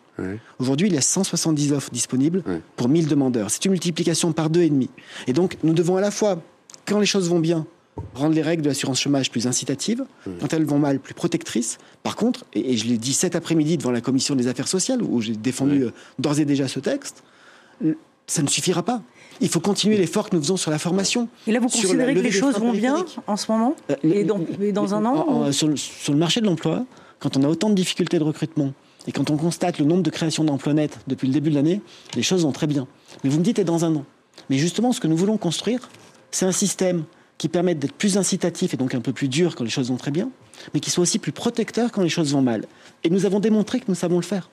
Aujourd'hui, 0.60 0.88
il 0.88 0.94
y 0.94 0.98
a 0.98 1.02
170 1.02 1.74
offres 1.74 1.92
disponibles 1.92 2.44
pour 2.76 2.90
1000 2.90 3.08
demandeurs. 3.08 3.52
C'est 3.52 3.66
une 3.66 3.72
multiplication 3.72 4.32
par 4.34 4.50
deux 4.50 4.62
et 4.62 4.70
demi. 4.70 4.90
Et 5.28 5.34
donc, 5.34 5.58
nous 5.64 5.74
devons 5.74 5.98
à 5.98 6.02
la 6.02 6.12
fois 6.12 6.42
quand 6.86 7.00
les 7.00 7.06
choses 7.06 7.30
vont 7.30 7.40
bien, 7.40 7.66
rendre 8.14 8.36
les 8.36 8.42
règles 8.42 8.64
de 8.64 8.68
l'assurance 8.68 9.00
chômage 9.00 9.32
plus 9.32 9.48
incitatives, 9.48 10.04
quand 10.40 10.54
elles 10.54 10.66
vont 10.66 10.80
mal, 10.80 11.00
plus 11.00 11.14
protectrices. 11.14 11.78
Par 12.02 12.16
contre, 12.16 12.46
et, 12.54 12.76
je 12.78 12.86
l'ai 12.86 12.98
dit 12.98 13.14
cet 13.14 13.36
après-midi 13.36 13.78
devant 13.78 13.92
la 13.92 14.02
commission 14.02 14.36
des 14.36 14.48
affaires 14.48 14.68
sociales, 14.68 15.02
où 15.02 15.22
j'ai 15.22 15.36
défendu 15.36 15.84
euh, 15.84 15.92
d'ores 16.20 16.40
et 16.40 16.46
déjà 16.46 16.68
ce 16.68 16.80
texte, 16.80 17.24
ça 18.28 18.42
ne 18.42 18.48
suffira 18.48 18.84
pas. 18.84 19.02
Il 19.42 19.50
faut 19.50 19.60
continuer 19.60 19.98
l'effort 19.98 20.30
que 20.30 20.36
nous 20.36 20.42
faisons 20.42 20.58
sur 20.58 20.72
la 20.72 20.80
formation. 20.80 21.28
Et 21.48 21.52
là, 21.52 21.60
vous 21.60 21.68
considérez 21.68 22.14
que 22.14 22.20
les 22.20 22.32
choses 22.32 22.58
vont 22.60 22.74
bien 22.74 23.06
en 23.28 23.38
ce 23.38 23.52
moment 23.52 23.76
euh, 23.90 23.96
et, 24.04 24.24
dans, 24.24 24.94
un 24.94 25.06
an 25.06 25.52
sur, 25.52 25.68
le, 25.68 26.16
marché 26.16 26.42
de 26.42 26.46
l'emploi, 26.46 26.86
quand 27.20 27.38
on 27.38 27.44
a 27.44 27.48
autant 27.48 27.70
de 27.70 27.76
difficultés 27.76 28.20
de 28.20 28.24
recrutement 28.24 28.74
et 29.08 29.12
quand 29.12 29.30
on 29.30 29.38
constate 29.38 29.80
le 29.80 29.86
nombre 29.86 30.04
de 30.04 30.10
créations 30.10 30.44
d'emplois 30.44 30.74
nets 30.74 30.98
depuis 31.08 31.28
le 31.28 31.34
début 31.34 31.50
de 31.50 31.56
l'année, 31.56 31.82
les 32.16 32.24
choses 32.24 32.44
vont 32.44 32.52
très 32.52 32.68
bien. 32.68 32.88
Mais 33.24 33.30
vous 33.30 33.40
me 33.40 33.44
dites, 33.44 33.60
et 33.60 33.64
dans 33.64 33.86
un 33.86 33.96
an? 33.96 34.06
Mais 34.50 34.58
justement, 34.58 34.92
ce 34.92 35.00
que 35.00 35.08
nous 35.08 35.18
voulons 35.18 35.38
construire, 35.38 35.90
c'est 36.32 36.46
un 36.46 36.52
système 36.52 37.04
qui 37.38 37.50
permette 37.50 37.80
d'être 37.80 37.94
plus 37.94 38.18
incitatif 38.18 38.74
et 38.74 38.78
donc 38.78 38.96
un 38.96 39.02
peu 39.02 39.12
plus 39.12 39.28
dur 39.28 39.56
quand 39.56 39.64
les 39.64 39.70
choses 39.70 39.90
vont 39.90 39.98
très 39.98 40.12
bien, 40.12 40.30
mais 40.74 40.80
qui 40.80 40.90
soit 40.90 41.02
aussi 41.02 41.20
plus 41.20 41.32
protecteur 41.32 41.92
quand 41.92 42.02
les 42.02 42.10
choses 42.10 42.32
vont 42.32 42.42
mal. 42.42 42.66
Et 43.04 43.10
nous 43.10 43.26
avons 43.26 43.40
démontré 43.40 43.80
que 43.80 43.86
nous 43.88 43.96
savons 43.96 44.18
le 44.18 44.24
faire. 44.24 44.50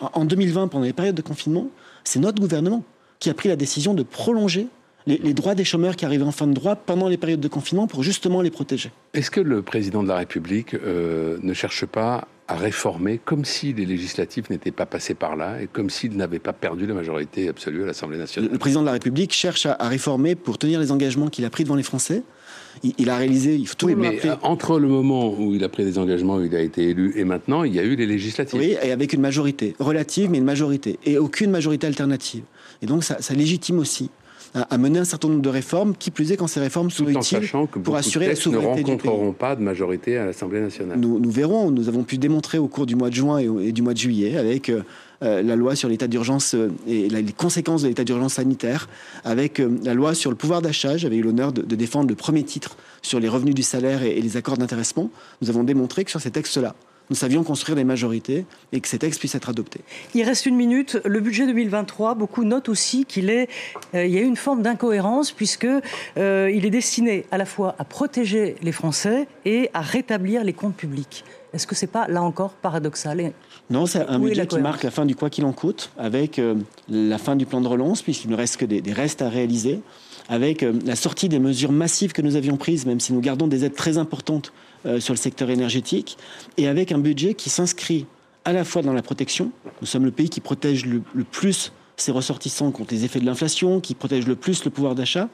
En 0.00 0.24
2020, 0.24 0.68
pendant 0.68 0.84
les 0.84 0.92
périodes 0.92 1.14
de 1.14 1.22
confinement, 1.22 1.68
c'est 2.04 2.18
notre 2.18 2.40
gouvernement 2.40 2.82
qui 3.22 3.30
a 3.30 3.34
pris 3.34 3.48
la 3.48 3.54
décision 3.54 3.94
de 3.94 4.02
prolonger 4.02 4.66
les, 5.06 5.32
droits 5.32 5.54
des 5.54 5.64
chômeurs 5.64 5.94
qui 5.94 6.04
arrivaient 6.04 6.24
en 6.24 6.32
fin 6.32 6.48
de 6.48 6.54
droit 6.54 6.74
pendant 6.74 7.08
les 7.08 7.16
périodes 7.16 7.40
de 7.40 7.48
confinement 7.48 7.86
pour 7.86 8.02
justement 8.02 8.40
les 8.40 8.50
protéger. 8.50 8.90
Est-ce 9.14 9.30
que 9.30 9.40
le 9.40 9.62
président 9.62 10.02
de 10.02 10.08
la 10.08 10.16
République 10.16 10.74
euh, 10.74 11.38
ne 11.40 11.54
cherche 11.54 11.86
pas 11.86 12.26
à 12.48 12.56
réformer 12.56 13.20
comme 13.24 13.44
si 13.44 13.72
les 13.72 13.86
législatives 13.86 14.46
n'étaient 14.50 14.72
pas 14.72 14.86
passées 14.86 15.14
par 15.14 15.36
là 15.36 15.62
et 15.62 15.68
comme 15.68 15.88
s'il 15.88 16.16
n'avait 16.16 16.40
pas 16.40 16.52
perdu 16.52 16.86
la 16.86 16.94
majorité 16.94 17.48
absolue 17.48 17.84
à 17.84 17.86
l'Assemblée 17.86 18.18
nationale? 18.18 18.50
Le 18.50 18.58
président 18.58 18.80
de 18.80 18.86
la 18.86 18.92
République 18.92 19.32
cherche 19.32 19.66
à, 19.66 19.76
réformer 19.88 20.34
pour 20.34 20.58
tenir 20.58 20.80
les 20.80 20.90
engagements 20.90 21.28
qu'il 21.28 21.44
a 21.44 21.50
pris 21.50 21.62
devant 21.62 21.76
les 21.76 21.84
Français. 21.84 22.24
Il, 22.98 23.10
a 23.10 23.16
réalisé, 23.16 23.54
il 23.54 23.66
faut 23.66 23.74
tout 23.74 23.86
oui, 23.86 23.94
mais 23.94 24.18
entre 24.42 24.78
le 24.78 24.88
moment 24.88 25.34
où 25.38 25.54
il 25.54 25.62
a 25.62 25.68
pris 25.68 25.84
des 25.84 25.98
engagements, 25.98 26.36
où 26.36 26.44
il 26.44 26.54
a 26.54 26.60
été 26.60 26.88
élu, 26.88 27.12
et 27.16 27.24
maintenant, 27.24 27.64
il 27.64 27.74
y 27.74 27.78
a 27.78 27.84
eu 27.84 27.96
les 27.96 28.06
législatives. 28.06 28.58
Oui, 28.58 28.76
et 28.82 28.92
avec 28.92 29.12
une 29.12 29.20
majorité 29.20 29.74
relative, 29.78 30.30
mais 30.30 30.38
une 30.38 30.44
majorité, 30.44 30.98
et 31.04 31.18
aucune 31.18 31.50
majorité 31.50 31.86
alternative. 31.86 32.42
Et 32.80 32.86
donc, 32.86 33.04
ça, 33.04 33.20
ça 33.20 33.34
légitime 33.34 33.78
aussi 33.78 34.10
à, 34.54 34.78
mener 34.78 34.98
un 34.98 35.04
certain 35.04 35.28
nombre 35.28 35.42
de 35.42 35.48
réformes, 35.48 35.94
qui 35.96 36.10
plus 36.10 36.30
est 36.32 36.36
quand 36.36 36.46
ces 36.46 36.60
réformes 36.60 36.90
sont 36.90 37.06
utiles 37.06 37.50
pour 37.82 37.96
assurer 37.96 38.28
la 38.28 38.36
souveraineté 38.36 38.82
ne 38.82 38.86
rencontreront 38.86 39.32
pas 39.32 39.56
de 39.56 39.62
majorité 39.62 40.18
à 40.18 40.26
l'Assemblée 40.26 40.60
nationale. 40.60 40.98
Nous, 40.98 41.18
nous, 41.18 41.30
verrons. 41.30 41.70
Nous 41.70 41.88
avons 41.88 42.02
pu 42.02 42.18
démontrer 42.18 42.58
au 42.58 42.68
cours 42.68 42.86
du 42.86 42.94
mois 42.94 43.08
de 43.08 43.14
juin 43.14 43.38
et, 43.38 43.72
du 43.72 43.82
mois 43.82 43.94
de 43.94 43.98
juillet 43.98 44.36
avec 44.36 44.68
euh, 44.68 44.76
euh, 44.76 44.82
la 45.22 45.56
loi 45.56 45.76
sur 45.76 45.88
l'état 45.88 46.08
d'urgence 46.08 46.54
euh, 46.54 46.70
et 46.86 47.08
les 47.08 47.32
conséquences 47.32 47.82
de 47.82 47.88
l'état 47.88 48.04
d'urgence 48.04 48.34
sanitaire, 48.34 48.88
avec 49.24 49.62
la 49.84 49.94
loi 49.94 50.14
sur 50.14 50.30
le 50.30 50.36
pouvoir 50.36 50.62
d'achat. 50.62 50.96
J'avais 50.96 51.16
eu 51.16 51.22
l'honneur 51.22 51.52
de, 51.52 51.62
défendre 51.76 52.08
le 52.08 52.14
premier 52.14 52.42
titre 52.42 52.76
sur 53.02 53.20
les 53.20 53.28
revenus 53.28 53.54
du 53.54 53.62
salaire 53.62 54.02
et 54.02 54.20
les 54.20 54.36
accords 54.36 54.56
d'intéressement. 54.56 55.10
Nous 55.40 55.50
avons 55.50 55.64
démontré 55.64 56.04
que 56.04 56.10
sur 56.10 56.20
ces 56.20 56.30
textes-là, 56.30 56.74
nous 57.10 57.16
savions 57.16 57.44
construire 57.44 57.76
des 57.76 57.84
majorités 57.84 58.46
et 58.72 58.80
que 58.80 58.88
ces 58.88 58.98
textes 58.98 59.20
puissent 59.20 59.34
être 59.34 59.50
adoptés. 59.50 59.80
Il 60.14 60.22
reste 60.22 60.46
une 60.46 60.56
minute. 60.56 60.98
Le 61.04 61.20
budget 61.20 61.46
2023, 61.46 62.14
beaucoup 62.14 62.44
notent 62.44 62.68
aussi 62.68 63.04
qu'il 63.04 63.28
est, 63.28 63.48
euh, 63.94 64.06
il 64.06 64.12
y 64.12 64.18
a 64.18 64.22
une 64.22 64.36
forme 64.36 64.62
d'incohérence 64.62 65.32
puisque 65.32 65.66
euh, 65.66 66.50
il 66.50 66.64
est 66.64 66.70
destiné 66.70 67.26
à 67.30 67.38
la 67.38 67.44
fois 67.44 67.74
à 67.78 67.84
protéger 67.84 68.56
les 68.62 68.72
Français 68.72 69.26
et 69.44 69.68
à 69.74 69.80
rétablir 69.80 70.44
les 70.44 70.52
comptes 70.52 70.76
publics. 70.76 71.24
Est-ce 71.54 71.66
que 71.66 71.74
c'est 71.74 71.86
pas 71.86 72.08
là 72.08 72.22
encore 72.22 72.52
paradoxal 72.52 73.32
Non, 73.70 73.86
c'est 73.86 74.06
un 74.06 74.18
budget 74.18 74.46
qui 74.46 74.58
marque 74.58 74.82
la 74.82 74.90
fin 74.90 75.04
du 75.04 75.14
quoi 75.14 75.30
qu'il 75.30 75.44
en 75.44 75.52
coûte, 75.52 75.90
avec 75.98 76.38
euh, 76.38 76.54
la 76.88 77.18
fin 77.18 77.36
du 77.36 77.46
plan 77.46 77.60
de 77.60 77.68
relance, 77.68 78.02
puisqu'il 78.02 78.30
ne 78.30 78.36
reste 78.36 78.56
que 78.56 78.64
des, 78.64 78.80
des 78.80 78.92
restes 78.92 79.22
à 79.22 79.28
réaliser, 79.28 79.80
avec 80.28 80.64
la 80.84 80.96
sortie 80.96 81.28
des 81.28 81.38
mesures 81.38 81.72
massives 81.72 82.12
que 82.12 82.22
nous 82.22 82.36
avions 82.36 82.56
prises, 82.56 82.86
même 82.86 83.00
si 83.00 83.12
nous 83.12 83.20
gardons 83.20 83.48
des 83.48 83.64
aides 83.64 83.74
très 83.74 83.98
importantes 83.98 84.52
euh, 84.86 84.98
sur 84.98 85.14
le 85.14 85.18
secteur 85.18 85.50
énergétique, 85.50 86.16
et 86.56 86.68
avec 86.68 86.90
un 86.90 86.98
budget 86.98 87.34
qui 87.34 87.50
s'inscrit 87.50 88.06
à 88.44 88.52
la 88.52 88.64
fois 88.64 88.82
dans 88.82 88.92
la 88.92 89.02
protection. 89.02 89.52
Nous 89.80 89.86
sommes 89.86 90.04
le 90.04 90.10
pays 90.10 90.28
qui 90.28 90.40
protège 90.40 90.86
le, 90.86 91.02
plus 91.22 91.72
ses 91.96 92.10
ressortissants 92.10 92.72
contre 92.72 92.92
les 92.92 93.04
effets 93.04 93.20
de 93.20 93.26
l'inflation, 93.26 93.80
qui 93.80 93.94
protège 93.94 94.26
le 94.26 94.34
plus 94.34 94.64
le 94.64 94.70
pouvoir 94.70 94.94
d'achat. 94.94 95.28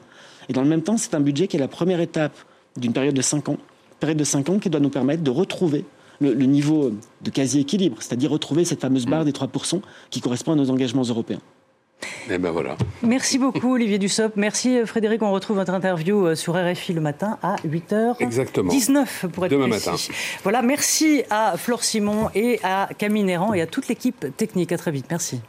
Et 0.49 0.53
dans 0.53 0.61
le 0.61 0.69
même 0.69 0.83
temps, 0.83 0.97
c'est 0.97 1.15
un 1.15 1.19
budget 1.19 1.47
qui 1.47 1.57
est 1.57 1.59
la 1.59 1.67
première 1.67 1.99
étape 1.99 2.37
d'une 2.77 2.93
période 2.93 3.15
de 3.15 3.21
5 3.21 3.49
ans. 3.49 3.57
période 3.99 4.17
de 4.17 4.23
5 4.23 4.49
ans 4.49 4.59
qui 4.59 4.69
doit 4.69 4.79
nous 4.79 4.89
permettre 4.89 5.23
de 5.23 5.31
retrouver 5.31 5.85
le, 6.19 6.33
le 6.33 6.45
niveau 6.45 6.91
de 7.21 7.29
quasi-équilibre, 7.29 7.97
c'est-à-dire 7.99 8.31
retrouver 8.31 8.65
cette 8.65 8.81
fameuse 8.81 9.05
barre 9.05 9.25
des 9.25 9.31
3% 9.31 9.81
qui 10.09 10.21
correspond 10.21 10.53
à 10.53 10.55
nos 10.55 10.69
engagements 10.69 11.03
européens. 11.03 11.41
Et 12.01 12.35
eh 12.35 12.37
ben 12.37 12.51
voilà. 12.51 12.77
Merci 13.01 13.39
beaucoup 13.39 13.73
Olivier 13.73 13.97
Dussopt. 13.97 14.37
Merci 14.37 14.77
euh, 14.77 14.85
Frédéric. 14.85 15.21
On 15.21 15.31
retrouve 15.31 15.57
votre 15.57 15.73
interview 15.73 16.27
euh, 16.27 16.35
sur 16.35 16.53
RFI 16.53 16.93
le 16.93 17.01
matin 17.01 17.37
à 17.41 17.55
8h. 17.67 18.15
Exactement. 18.19 18.71
19 18.71 19.25
pour 19.33 19.45
être 19.45 19.51
Demain 19.51 19.67
matin. 19.67 19.95
Voilà, 20.43 20.61
merci 20.61 21.23
à 21.29 21.57
Flore 21.57 21.83
Simon 21.83 22.29
et 22.35 22.59
à 22.63 22.89
Camille 22.97 23.23
Néran 23.23 23.53
et 23.53 23.61
à 23.61 23.67
toute 23.67 23.87
l'équipe 23.87 24.25
technique. 24.37 24.71
À 24.71 24.77
très 24.77 24.91
vite. 24.91 25.07
Merci. 25.09 25.41